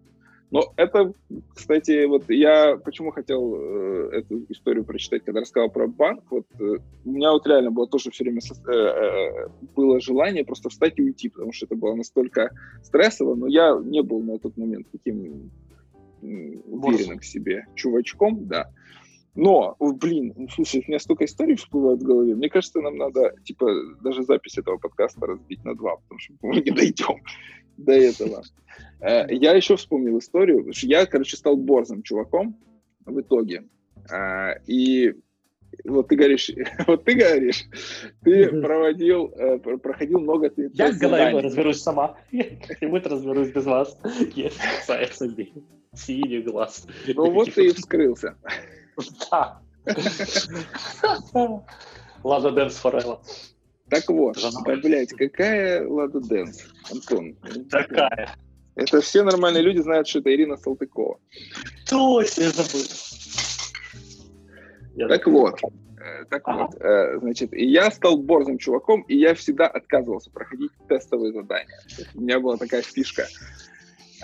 [0.51, 1.13] Но это,
[1.53, 6.23] кстати, вот я почему хотел э, эту историю прочитать, когда рассказал про банк.
[6.31, 10.43] Вот э, у меня вот реально было тоже все время со, э, э, было желание
[10.43, 12.49] просто встать и уйти, потому что это было настолько
[12.81, 15.51] стрессово, но я не был на тот момент таким
[16.21, 18.71] уверенным в себе чувачком, да.
[19.35, 22.35] Но, блин, ну, слушай, у меня столько историй всплывает в голове.
[22.35, 23.67] Мне кажется, нам надо, типа,
[24.01, 27.21] даже запись этого подкаста разбить на два, потому что мы не дойдем
[27.83, 28.43] до этого.
[29.01, 30.71] Э, я еще вспомнил историю.
[30.81, 32.57] Я, короче, стал борзым чуваком
[33.05, 33.63] в итоге.
[34.11, 35.15] Э, и
[35.85, 36.51] вот ты говоришь,
[36.87, 37.65] вот ты говоришь,
[38.23, 42.17] ты проводил, э, проходил много ты Я с головой разберусь сама.
[42.31, 42.45] Я
[42.81, 43.97] разберусь без вас.
[44.75, 45.33] Касается
[45.93, 46.87] синий глаз.
[47.07, 48.35] Ну вот ты и вскрылся.
[49.31, 49.61] Да.
[52.23, 53.21] Лада Дэнс Форелла.
[53.89, 57.35] Так вот, да, блядь, какая Лада Дэнс, Антон?
[57.69, 58.35] Такая.
[58.75, 61.19] Это все нормальные люди знают, что это Ирина Салтыкова.
[61.89, 62.85] Точно, я забыл.
[65.09, 66.63] Так вот, э, так ага.
[66.63, 71.79] вот, э, значит, и я стал борзым чуваком, и я всегда отказывался проходить тестовые задания.
[72.15, 73.27] У меня была такая фишка.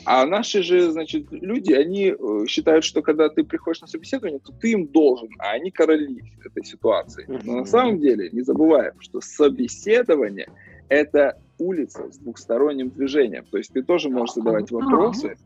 [0.04, 4.52] А наши же, значит, люди, они э, считают, что когда ты приходишь на собеседование, то
[4.52, 7.26] ты им должен, а они короли этой ситуации.
[7.28, 10.48] Но на самом деле не забываем, что собеседование–
[10.90, 13.46] это улица с двухсторонним движением.
[13.50, 15.38] То есть ты тоже можешь задавать вопросы.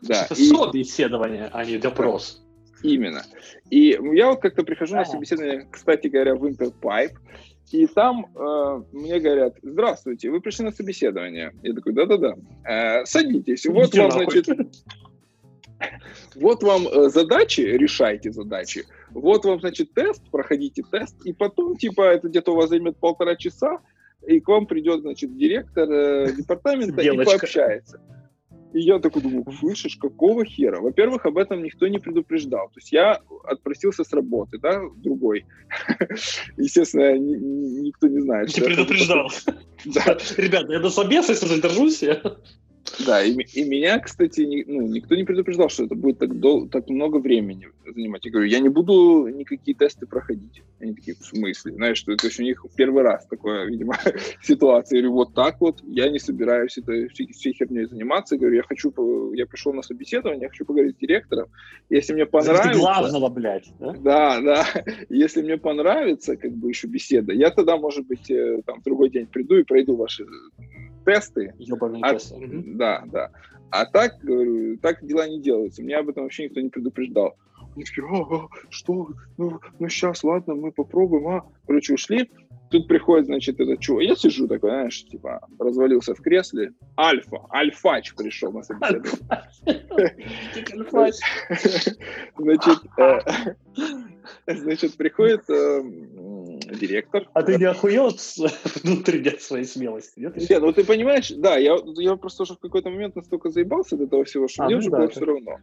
[0.00, 0.46] Да, это и...
[0.46, 2.42] собеседование, а не допрос.
[2.82, 3.22] Именно.
[3.70, 7.12] И я вот как-то прихожу на собеседование, кстати говоря, в Interpipe,
[7.70, 11.52] и там э, мне говорят, здравствуйте, вы пришли на собеседование.
[11.62, 12.34] Я такой, да-да-да.
[12.64, 13.64] Э, садитесь.
[13.66, 14.46] Вот вам, значит,
[16.34, 18.84] вот вам э, задачи, решайте задачи.
[19.10, 23.36] Вот вам, значит, тест, проходите тест, и потом, типа, это где-то у вас займет полтора
[23.36, 23.80] часа,
[24.26, 28.00] и к вам придет, значит, директор э, департамента и пообщается.
[28.72, 30.80] И я такой думаю, слышишь, какого хера?
[30.80, 32.68] Во-первых, об этом никто не предупреждал.
[32.68, 35.44] То есть я отпросился с работы, да, другой.
[36.56, 38.56] Естественно, никто не знает.
[38.56, 39.30] Не предупреждал.
[39.84, 40.16] Да.
[40.36, 42.22] Ребята, я до собеса, если задержусь, я...
[43.06, 46.68] Да, и, и меня, кстати, не, ну, никто не предупреждал, что это будет так, дол,
[46.68, 48.24] так много времени занимать.
[48.24, 50.62] Я говорю, я не буду никакие тесты проходить.
[50.80, 51.72] Они такие, в смысле?
[51.72, 53.98] Знаешь, что это у них первый раз такое, видимо,
[54.42, 54.96] ситуация.
[54.96, 58.34] Я говорю, вот так вот, я не собираюсь этой всей, херней заниматься.
[58.34, 61.48] Я говорю, я хочу, я пришел на собеседование, я хочу поговорить с директором.
[61.88, 62.78] Если мне понравится...
[62.78, 63.92] главного, блядь, да?
[63.92, 64.66] Да, да.
[65.08, 69.26] Если мне понравится, как бы, еще беседа, я тогда, может быть, э, там, другой день
[69.26, 70.26] приду и пройду ваши
[71.04, 71.54] тесты.
[71.58, 72.36] Ебаные а, тесты.
[72.74, 73.30] Да, да.
[73.70, 75.82] А так, говорю, так дела не делаются.
[75.82, 77.36] Меня об этом вообще никто не предупреждал.
[77.74, 79.08] Они такие, а, а, что?
[79.38, 81.46] Ну, ну, сейчас, ладно, мы попробуем, а.
[81.66, 82.30] Короче, ушли.
[82.70, 84.04] Тут приходит, значит, этот чувак.
[84.04, 86.72] Я сижу такой, знаешь, типа, развалился в кресле.
[86.98, 89.12] Альфа, альфач пришел на собеседование.
[92.38, 93.20] Значит, э,
[94.54, 95.82] значит, приходит э,
[96.78, 97.28] директор.
[97.32, 98.16] А ты не охуел
[98.82, 100.20] внутри своей смелости?
[100.20, 103.96] Нет, нет, ну ты понимаешь, да, я, я просто уже в какой-то момент настолько заебался
[103.96, 105.58] до этого всего, что а, мне ну, уже да, было все равно.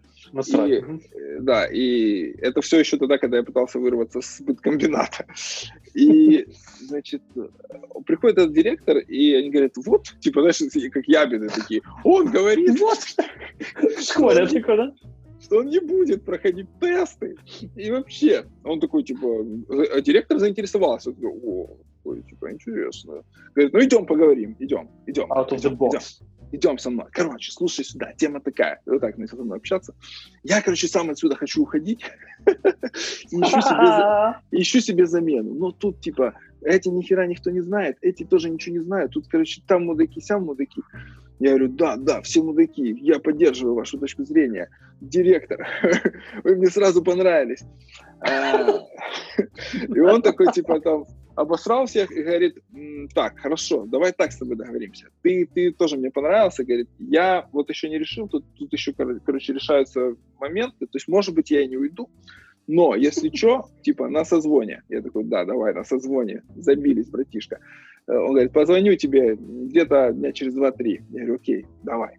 [0.68, 5.26] И, э, да, и это все еще тогда, когда я пытался вырваться с быткомбината.
[5.93, 6.47] И,
[6.82, 7.22] значит,
[8.05, 10.60] приходит этот директор, и они говорят, вот, типа, знаешь,
[10.91, 12.99] как ябины такие, он говорит, вот.
[13.99, 14.93] Школя такой, да?
[15.42, 17.36] Что он не будет проходить тесты.
[17.76, 19.28] И вообще, он такой, типа,
[19.94, 21.12] а директор заинтересовался.
[21.12, 23.24] Такой, О, такой, типа, интересно.
[23.56, 25.32] Говорит, ну идем поговорим, идем, идем.
[25.32, 25.90] Out of the box.
[25.90, 27.08] Идем идем со мной.
[27.12, 28.82] Короче, слушай сюда, тема такая.
[28.86, 29.94] Вот так начал со мной общаться.
[30.44, 32.02] Я, короче, сам отсюда хочу уходить.
[32.46, 35.54] ищу, себе, ищу себе замену.
[35.54, 39.12] Но тут, типа, эти ни хера никто не знает, эти тоже ничего не знают.
[39.12, 40.82] Тут, короче, там мудаки, сям мудаки.
[41.40, 44.70] Я говорю, да, да, все мудаки, я поддерживаю вашу точку зрения.
[45.00, 45.66] Директор,
[46.44, 47.64] вы мне сразу понравились.
[48.20, 48.86] А,
[49.74, 52.58] и он такой, типа, там, обосрал всех и говорит,
[53.16, 55.08] так, хорошо, давай так с тобой договоримся.
[55.22, 59.54] Ты, ты тоже мне понравился, говорит, я вот еще не решил, тут, тут еще, короче,
[59.54, 62.10] решаются моменты, то есть, может быть, я и не уйду,
[62.68, 64.84] но если что, типа, на созвоне.
[64.90, 66.44] Я такой, да, давай, на созвоне.
[66.56, 67.60] Забились, братишка.
[68.10, 71.01] Он говорит, позвоню тебе где-то дня через 2-3.
[71.12, 72.18] Я говорю, окей, давай.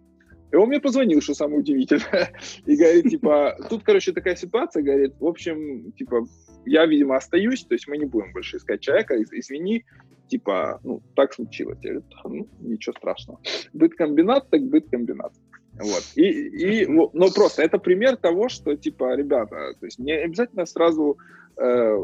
[0.51, 2.31] И он мне позвонил, что самое удивительное.
[2.65, 6.25] И говорит, типа, тут, короче, такая ситуация, говорит, в общем, типа,
[6.65, 9.85] я, видимо, остаюсь, то есть мы не будем больше искать человека, извини,
[10.27, 11.79] типа, ну, так случилось.
[11.81, 13.39] Я говорю, ну, ничего страшного.
[13.73, 15.33] Быт комбинат, так быт комбинат.
[15.73, 16.03] Вот.
[16.15, 21.17] И, и, но просто это пример того, что, типа, ребята, то есть не обязательно сразу
[21.57, 21.97] э,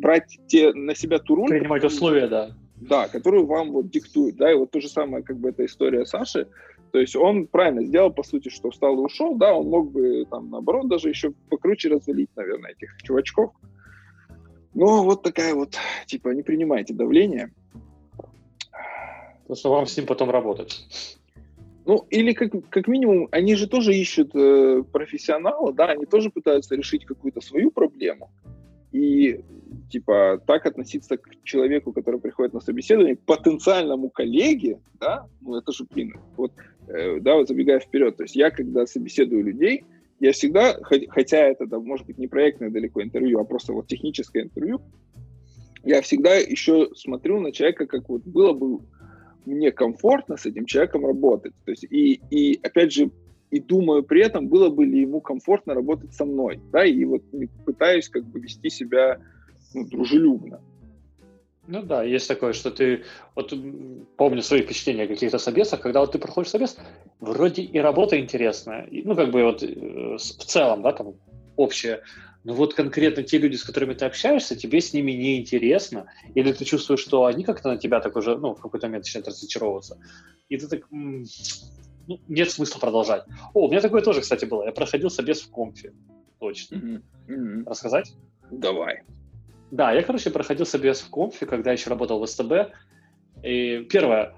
[0.00, 1.48] брать те, на себя ту роль.
[1.48, 2.50] Принимать условия, да.
[2.80, 6.06] Да, которую вам вот диктуют, да, и вот то же самое, как бы, эта история
[6.06, 6.46] Саши,
[6.92, 10.24] то есть он правильно сделал, по сути, что встал и ушел, да, он мог бы,
[10.30, 13.52] там, наоборот, даже еще покруче развалить, наверное, этих чувачков,
[14.74, 15.76] ну, вот такая вот,
[16.06, 17.52] типа, не принимайте давление.
[19.42, 20.86] Потому что вам с ним потом работать.
[21.84, 26.76] Ну, или как, как минимум, они же тоже ищут э, профессионала, да, они тоже пытаются
[26.76, 28.30] решить какую-то свою проблему.
[28.92, 29.40] И,
[29.90, 35.84] типа, так относиться к человеку, который приходит на собеседование, потенциальному коллеге, да, ну, это же,
[35.90, 36.52] блин, вот,
[36.88, 39.84] э, да, вот забегая вперед, то есть я, когда собеседую людей,
[40.20, 40.76] я всегда,
[41.10, 44.80] хотя это, да, может быть, не проектное далеко интервью, а просто вот техническое интервью,
[45.84, 48.80] я всегда еще смотрю на человека, как вот было бы
[49.44, 51.54] мне комфортно с этим человеком работать.
[51.64, 53.10] То есть, и, и опять же,
[53.50, 57.22] и думаю при этом, было бы ли ему комфортно работать со мной, да, и вот
[57.64, 59.18] пытаюсь как бы вести себя
[59.74, 60.60] ну, дружелюбно.
[61.66, 63.52] Ну да, есть такое, что ты, вот
[64.16, 66.78] помню свои впечатления о каких-то собесах, когда вот ты проходишь собес,
[67.20, 71.14] вроде и работа интересная, и, ну как бы вот э, в целом, да, там
[71.56, 72.02] общее,
[72.44, 76.52] но вот конкретно те люди, с которыми ты общаешься, тебе с ними не интересно, или
[76.52, 79.98] ты чувствуешь, что они как-то на тебя так уже, ну, в какой-то момент начинают разочаровываться,
[80.48, 80.88] и ты так,
[82.08, 83.24] ну, нет смысла продолжать.
[83.52, 84.64] О, у меня такое тоже, кстати, было.
[84.64, 85.92] Я проходил собес в комфе,
[86.40, 86.76] точно.
[86.76, 87.02] Mm-hmm.
[87.28, 87.68] Mm-hmm.
[87.68, 88.14] Рассказать?
[88.50, 89.02] Давай.
[89.70, 92.72] Да, я, короче, проходил собес в комфе, когда еще работал в СТБ.
[93.42, 94.34] И первое,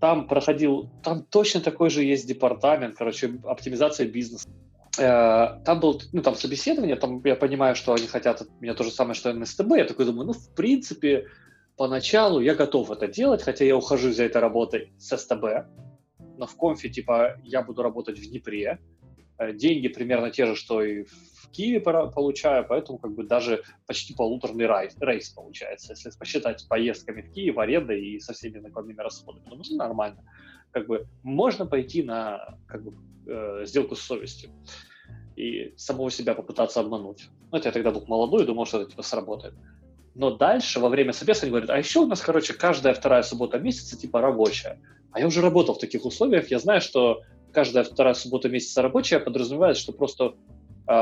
[0.00, 4.48] там проходил, там точно такой же есть департамент, короче, оптимизация бизнеса.
[4.98, 8.84] Э, там был, ну, там собеседование, там я понимаю, что они хотят от меня то
[8.84, 9.76] же самое, что и на СТБ.
[9.76, 11.28] Я такой думаю, ну, в принципе,
[11.78, 15.66] поначалу я готов это делать, хотя я ухожу за этой работой с СТБ,
[16.42, 18.80] но в конфе, типа, я буду работать в Днепре,
[19.38, 24.12] э, деньги примерно те же, что и в Киеве получаю, поэтому как бы даже почти
[24.12, 29.44] полуторный рейс, рейс получается, если посчитать поездками в Киев, аренда и со всеми накладными расходами.
[29.46, 30.24] Ну, нормально.
[30.72, 32.92] Как бы можно пойти на как бы,
[33.28, 34.50] э, сделку с совестью
[35.36, 37.28] и самого себя попытаться обмануть.
[37.52, 39.54] Ну, это я тогда был молодой думал, что это типа сработает.
[40.14, 43.58] Но дальше, во время собеса, они говорят, а еще у нас, короче, каждая вторая суббота
[43.58, 44.78] месяца типа рабочая.
[45.10, 49.20] А я уже работал в таких условиях, я знаю, что каждая вторая суббота месяца рабочая
[49.20, 50.34] подразумевает, что просто
[50.86, 50.94] э,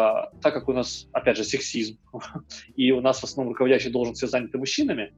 [0.43, 1.99] так как у нас, опять же, сексизм,
[2.77, 5.13] и у нас в основном руководящие должности заняты мужчинами,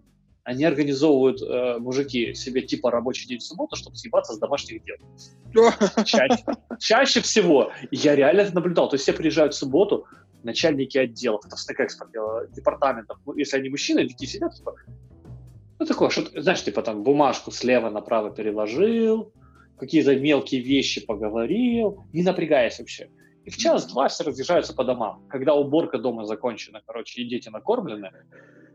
[0.44, 4.96] они организовывают э, мужики себе типа рабочий день в субботу, чтобы съебаться с домашних дел.
[6.04, 6.44] Чаще,
[6.80, 7.70] чаще всего.
[7.90, 8.88] Я реально это наблюдал.
[8.88, 10.06] То есть все приезжают в субботу,
[10.44, 12.10] начальники отделов, это снэк-экспорт,
[12.52, 14.74] департаментов, ну, если они мужчины, такие сидят, типа,
[15.78, 19.32] ну, такое, что, знаешь, типа там бумажку слева направо переложил,
[19.78, 23.10] какие-то мелкие вещи поговорил, не напрягаясь вообще.
[23.44, 25.26] И в час-два все разъезжаются по домам.
[25.28, 28.12] Когда уборка дома закончена, короче, и дети накормлены,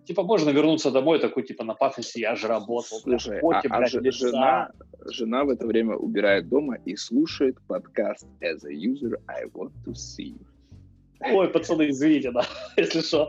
[0.06, 3.00] типа можно вернуться домой такой, типа на пафосе, я же работал.
[3.00, 4.72] Слушай, поте, а, блядь, а жена,
[5.06, 9.94] жена в это время убирает дома и слушает подкаст As a user, I want to
[9.94, 10.46] see you.
[11.20, 12.46] Ой, пацаны, извините, да,
[12.78, 13.28] если что.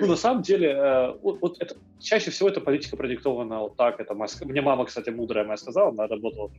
[0.00, 4.00] Ну, на самом деле, э, вот, это, чаще всего эта политика продиктована вот так.
[4.00, 6.50] Это моя, мне мама, кстати, мудрая моя сказала, она работала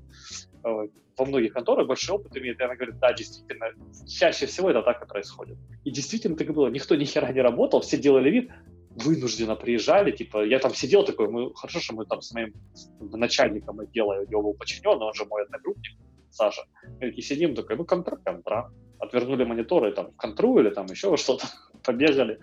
[0.64, 0.88] э,
[1.18, 3.68] во многих конторах, большой опыт имеет, и она говорит, да, действительно,
[4.08, 5.58] чаще всего это так и происходит.
[5.86, 6.68] И действительно так и было.
[6.68, 8.52] Никто ни хера не работал, все делали вид,
[8.90, 12.54] вынужденно приезжали, типа, я там сидел такой, мы, хорошо, что мы там с моим
[13.00, 15.98] начальником отдела, у него был подчиненный, он же мой одногруппник,
[16.30, 16.64] Саша,
[17.00, 21.48] и сидим такой, ну, контракт, контракт отвернули мониторы там в контру или там еще что-то,
[21.86, 22.40] побегали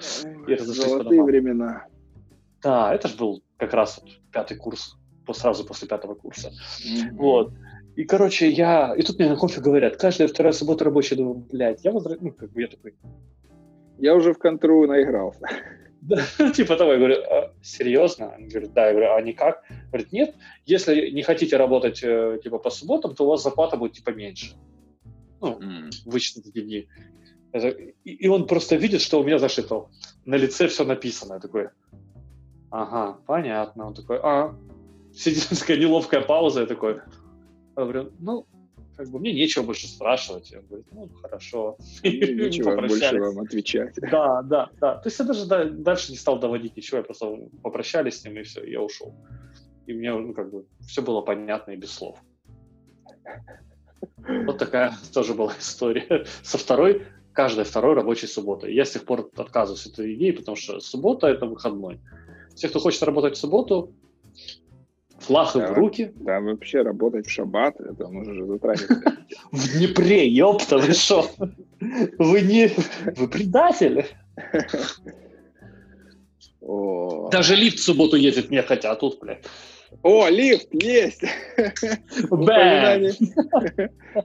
[0.46, 1.86] и разошлись Золотые по времена.
[2.62, 4.96] Да, это же был как раз вот пятый курс,
[5.32, 6.50] сразу после пятого курса.
[6.50, 7.12] Mm-hmm.
[7.12, 7.52] Вот.
[7.96, 8.94] И, короче, я...
[8.96, 11.16] И тут мне на кофе говорят, каждая вторая суббота рабочая.
[11.16, 12.16] Думаю, блядь, я возра...
[12.20, 12.94] Ну, как бы я такой...
[13.98, 15.46] Я уже в контру наигрался.
[16.06, 18.34] Да, типа того, я говорю, а, серьезно?
[18.34, 19.62] Они говорят, да, я говорю, а никак?
[19.88, 20.34] Говорит, нет,
[20.66, 24.54] если не хотите работать э, типа по субботам, то у вас зарплата будет типа меньше
[25.44, 25.90] ну, mm.
[26.06, 26.88] вычислить эти дни.
[27.52, 29.88] Это, и, и он просто видит, что у меня зашито.
[30.24, 31.34] На лице все написано.
[31.34, 31.68] Я такой,
[32.70, 33.86] ага, понятно.
[33.86, 34.56] Он такой, а,
[35.14, 36.60] сидит такая неловкая пауза.
[36.60, 36.94] Я такой,
[37.76, 38.46] я говорю, ну,
[38.96, 40.52] как бы мне нечего больше спрашивать.
[40.54, 41.76] Он говорит, ну, хорошо.
[42.02, 43.94] Нечего больше вам отвечать.
[44.10, 44.96] Да, да, да.
[44.96, 48.42] То есть я даже дальше не стал доводить ничего, я просто попрощались с ним, и
[48.42, 49.14] все, я ушел.
[49.86, 52.18] И мне, ну, как бы, все было понятно и без слов.
[54.44, 56.26] Вот такая тоже была история.
[56.42, 58.70] Со второй, каждой второй рабочей субботы.
[58.70, 62.00] Я с тех пор отказываюсь от этой идеи, потому что суббота– это выходной.
[62.54, 63.92] Все, кто хочет работать в субботу,
[65.18, 66.12] флаг да, в руки.
[66.16, 68.90] Да, вообще работать в шаббат, это нужно же затрагивать.
[69.50, 71.28] В Днепре, ёпта, вы что?
[71.80, 72.70] Вы не...
[73.16, 74.06] Вы предатели.
[76.60, 79.44] Даже лифт в субботу ездить не хотят, а тут, блядь.
[80.02, 81.22] О, лифт есть!
[82.30, 83.12] Упоминание,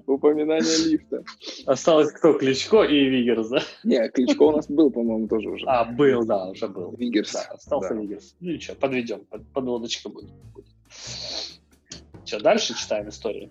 [0.05, 1.24] упоминание лифта.
[1.65, 2.34] Осталось кто?
[2.34, 3.61] Кличко и Вигерс, да?
[3.84, 5.65] Не, Кличко у нас был, по-моему, тоже уже.
[5.67, 6.95] А, был, да, уже был.
[6.97, 7.34] Вигерс.
[7.34, 8.01] Да, остался да.
[8.01, 8.36] Вигерс.
[8.39, 10.32] Ну ничего, подведем, под, подлодочка будет.
[12.26, 13.49] Что, дальше читаем историю?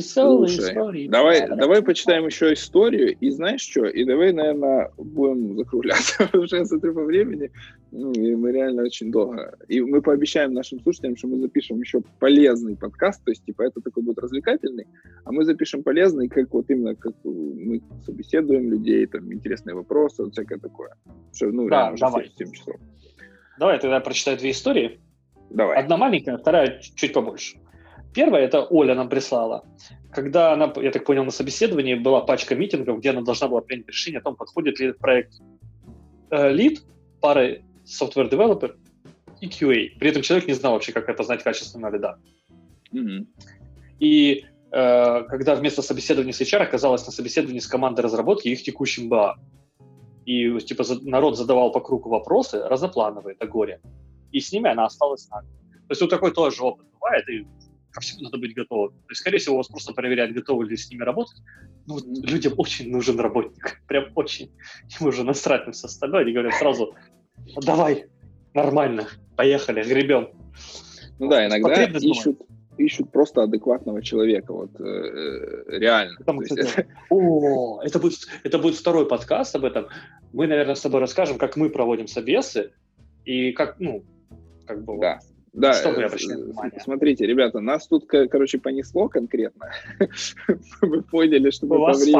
[0.00, 1.08] Слушай, истории.
[1.08, 6.64] Давай, да, давай почитаем еще историю, и знаешь что, и давай, наверное, будем закругляться, я
[6.64, 7.50] смотрю по времени,
[7.90, 9.56] ну, и мы реально очень долго.
[9.68, 13.80] И мы пообещаем нашим слушателям, что мы запишем еще полезный подкаст, то есть, типа, это
[13.80, 14.86] такой будет развлекательный,
[15.24, 20.32] а мы запишем полезный, как вот именно, как мы собеседуем людей, там, интересные вопросы, вот
[20.32, 20.94] всякое такое.
[21.32, 22.30] Что, ну, да, давай.
[22.36, 22.76] 7 часов.
[23.58, 25.00] Давай тогда прочитаю две истории.
[25.50, 25.78] Давай.
[25.78, 27.58] Одна маленькая, вторая чуть побольше.
[28.14, 29.64] Первая, это Оля нам прислала.
[30.10, 33.88] Когда она, я так понял, на собеседовании была пачка митингов, где она должна была принять
[33.88, 35.34] решение о том, подходит ли проект
[36.30, 36.82] э, лид,
[37.20, 38.76] пары software developer
[39.40, 39.98] и QA.
[39.98, 42.18] При этом человек не знал вообще, как опознать качественного лида.
[42.92, 43.28] Мгм.
[43.98, 49.08] И э, когда вместо собеседования с HR оказалось на собеседовании с командой разработки их текущим
[49.08, 49.36] БА.
[50.24, 53.80] И типа за- народ задавал по кругу вопросы разноплановые, это горе.
[54.30, 55.48] И с ними она осталась с нами.
[55.88, 57.46] То есть вот такой тоже опыт бывает, и
[57.90, 58.90] ко всему надо быть готовым.
[58.90, 61.40] То есть, скорее всего, вас просто проверяют, готовы ли с ними работать.
[61.86, 63.82] Ну, людям очень нужен работник.
[63.86, 64.52] Прям очень.
[65.00, 66.22] Им уже насрать на все остальное.
[66.22, 67.17] Они говорят сразу, «Ну,
[67.56, 68.06] давай,
[68.54, 70.28] нормально, поехали, гребем.
[71.18, 72.40] Ну да, иногда ищут,
[72.76, 76.18] ищут просто адекватного человека, вот э, э, реально.
[76.24, 76.76] То что есть
[77.10, 79.88] О, это будет, это будет второй подкаст об этом.
[80.32, 82.72] Мы, наверное, с тобой расскажем, как мы проводим собесы
[83.24, 84.04] и как, ну,
[84.66, 84.94] как бы...
[84.94, 85.00] вот.
[85.00, 85.18] Да.
[85.54, 89.70] Да, Что вы э, смотрите, ребята, нас тут, ко- короче, понесло конкретно.
[90.82, 92.12] Вы поняли, что мы по времени.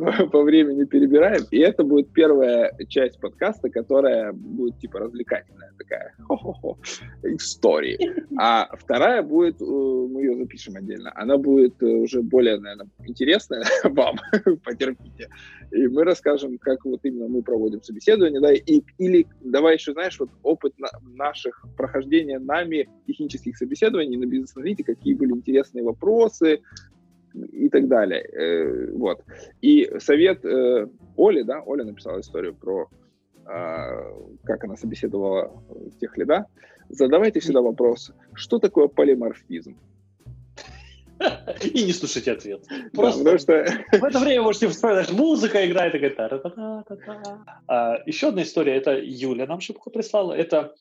[0.32, 1.42] по времени перебираем.
[1.50, 6.14] И это будет первая часть подкаста, которая будет типа развлекательная такая.
[6.26, 6.78] Хо-хо-хо.
[7.22, 7.98] Истории.
[8.38, 13.64] А вторая будет, э, мы ее запишем отдельно, она будет э, уже более, наверное, интересная
[13.84, 14.16] вам,
[14.64, 15.28] потерпите.
[15.72, 20.18] И мы расскажем, как вот именно мы проводим собеседование, да, и, или давай еще, знаешь,
[20.18, 26.60] вот опыт на- наших прохождения нами технических собеседований на бизнес-аналите, какие были интересные вопросы
[27.34, 28.22] и так далее.
[28.22, 29.22] Э, Вот.
[29.60, 32.88] И совет э, Оли, да, Оля написала историю про
[33.46, 34.12] а,
[34.44, 35.50] как она собеседовала
[36.00, 36.46] тех лида.
[36.88, 39.76] Задавайте всегда вопрос, что такое полиморфизм?
[41.74, 42.64] И не слушайте ответ.
[42.92, 48.76] Просто что в это время можете вспоминать, музыка играет, та та а, Еще одна история,
[48.76, 50.74] это Юля нам шибко прислала, это,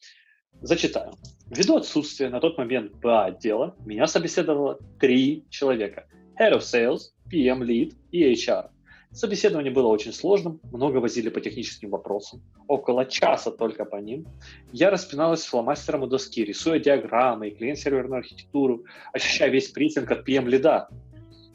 [0.62, 1.14] зачитаю.
[1.47, 6.06] Ввиду отсутствия на тот момент БА отдела, меня собеседовало три человека.
[6.40, 8.70] Head of Sales, PM Lead и HR.
[9.12, 14.26] Собеседование было очень сложным, много возили по техническим вопросам, около часа только по ним.
[14.72, 20.88] Я распиналась фломастером у доски, рисуя диаграммы и клиент-серверную архитектуру, ощущая весь прессинг от PM-лида.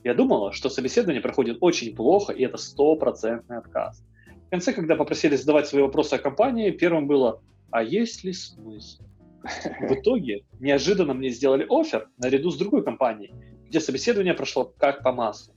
[0.03, 4.05] Я думала, что собеседование проходит очень плохо, и это стопроцентный отказ.
[4.49, 9.03] В конце, когда попросили задавать свои вопросы о компании, первым было «А есть ли смысл?».
[9.43, 13.33] В итоге неожиданно мне сделали офер наряду с другой компанией,
[13.75, 15.53] где собеседование прошло как по маслу.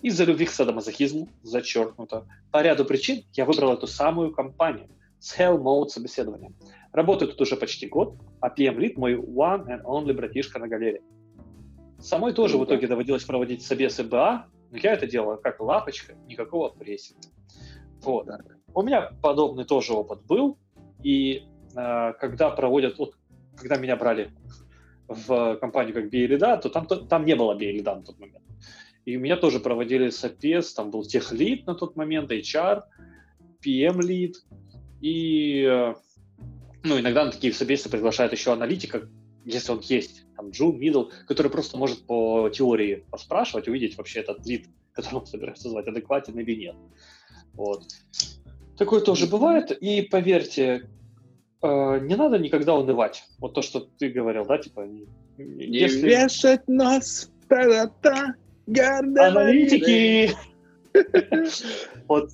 [0.00, 4.88] Из-за любви к садомазохизму, зачеркнуто, по ряду причин я выбрал эту самую компанию
[5.18, 6.56] с Hell Mode собеседованием.
[6.92, 11.02] Работаю тут уже почти год, а PM Lead мой one and only братишка на галере.
[11.98, 16.70] Самой тоже в итоге доводилось проводить собесы БА, но я это делала как лапочка, никакого
[16.70, 17.28] прессинга.
[18.00, 18.26] Вот.
[18.72, 20.56] У меня подобный тоже опыт был,
[21.02, 21.42] и
[21.76, 23.18] э, когда проводят, вот,
[23.54, 24.32] когда меня брали
[25.14, 28.42] в компанию как биолида, то там, то там не было биолида на тот момент.
[29.04, 32.82] И у меня тоже проводили сопес, там был техлид на тот момент, HR,
[33.64, 34.36] PM lead,
[35.00, 35.94] и э,
[36.82, 39.08] ну, иногда на такие собесы приглашают еще аналитика,
[39.44, 44.46] если он есть, там, Джун, Middle, который просто может по теории поспрашивать, увидеть вообще этот
[44.46, 46.76] lead, которого он собирается звать, адекватен или нет.
[47.54, 47.84] Вот.
[48.76, 50.88] Такое тоже бывает, и поверьте,
[52.00, 53.24] не надо никогда унывать.
[53.38, 55.06] Вот то, что ты говорил, да, типа, не-
[55.38, 58.34] если вешать нос, та-та-та,
[59.28, 60.30] аналитики,
[62.08, 62.30] вот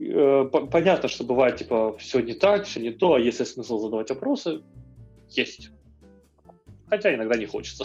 [0.00, 3.78] э, по- понятно, что бывает, типа, все не так, все не то, а если смысл
[3.78, 4.62] задавать вопросы,
[5.30, 5.70] есть.
[6.88, 7.84] Хотя иногда не хочется.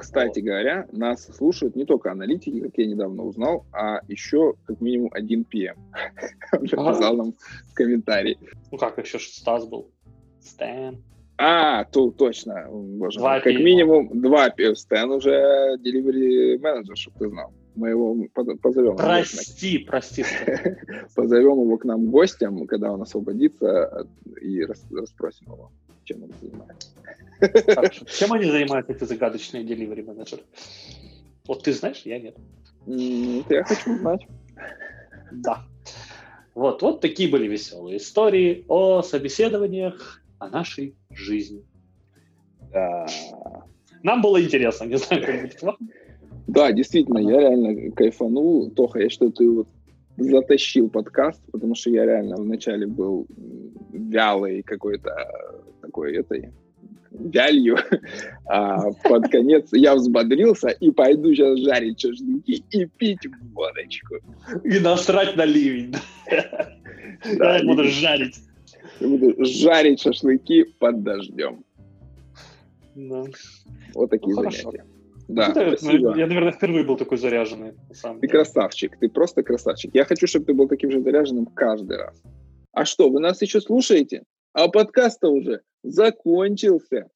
[0.00, 5.10] Кстати говоря, нас слушают не только аналитики, как я недавно узнал, а еще как минимум
[5.12, 5.76] один PM.
[6.52, 7.34] Он написал нам
[7.68, 8.38] в комментарии.
[8.72, 9.90] Ну как, еще Стас был.
[10.40, 11.02] Стэн.
[11.36, 13.40] А, то точно, боже мой.
[13.40, 14.50] Как минимум два.
[14.74, 17.52] Стэн уже delivery менеджер, чтобы ты знал.
[17.74, 18.96] Мы его поз- позовем.
[18.96, 20.24] Прости, прости.
[21.14, 24.06] Позовем его к нам гостям, когда он освободится,
[24.40, 25.70] и рас- расспросим его,
[26.10, 26.88] чем он занимается.
[27.74, 28.04] Хорошо.
[28.06, 30.42] Чем они занимаются, эти загадочные delivery менеджеры?
[31.46, 32.36] Вот ты знаешь, я нет.
[32.86, 34.26] Это я хочу узнать.
[35.32, 35.64] Да.
[36.54, 41.62] Вот, вот такие были веселые истории о собеседованиях, о нашей жизни.
[42.72, 43.06] Да.
[44.02, 45.76] Нам было интересно, не знаю, как будет вам.
[46.46, 48.70] Да, действительно, я реально кайфанул.
[48.70, 49.68] Тоха, я считаю, ты вот
[50.20, 53.26] затащил подкаст, потому что я реально вначале был
[53.92, 55.10] вялый какой-то
[55.80, 56.52] такой этой
[57.10, 57.76] вялью,
[58.46, 64.16] а под конец я взбодрился и пойду сейчас жарить шашлыки и пить водочку.
[64.64, 65.94] И насрать на ливень.
[67.36, 68.36] Да, Я буду жарить.
[68.98, 71.64] Я буду жарить шашлыки под дождем.
[72.94, 73.24] Да.
[73.94, 74.72] Вот такие Ну, хорошо.
[75.34, 76.16] Да, Это, спасибо.
[76.16, 77.72] Я, наверное, впервые был такой заряженный.
[77.88, 78.38] на самом Ты деле.
[78.38, 79.94] красавчик, ты просто красавчик.
[79.94, 82.20] Я хочу, чтобы ты был таким же заряженным каждый раз.
[82.72, 84.24] А что, вы нас еще слушаете?
[84.52, 87.08] А подкаст-то уже закончился.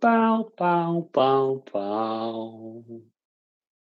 [0.00, 2.84] Пау-пау-пау-пау.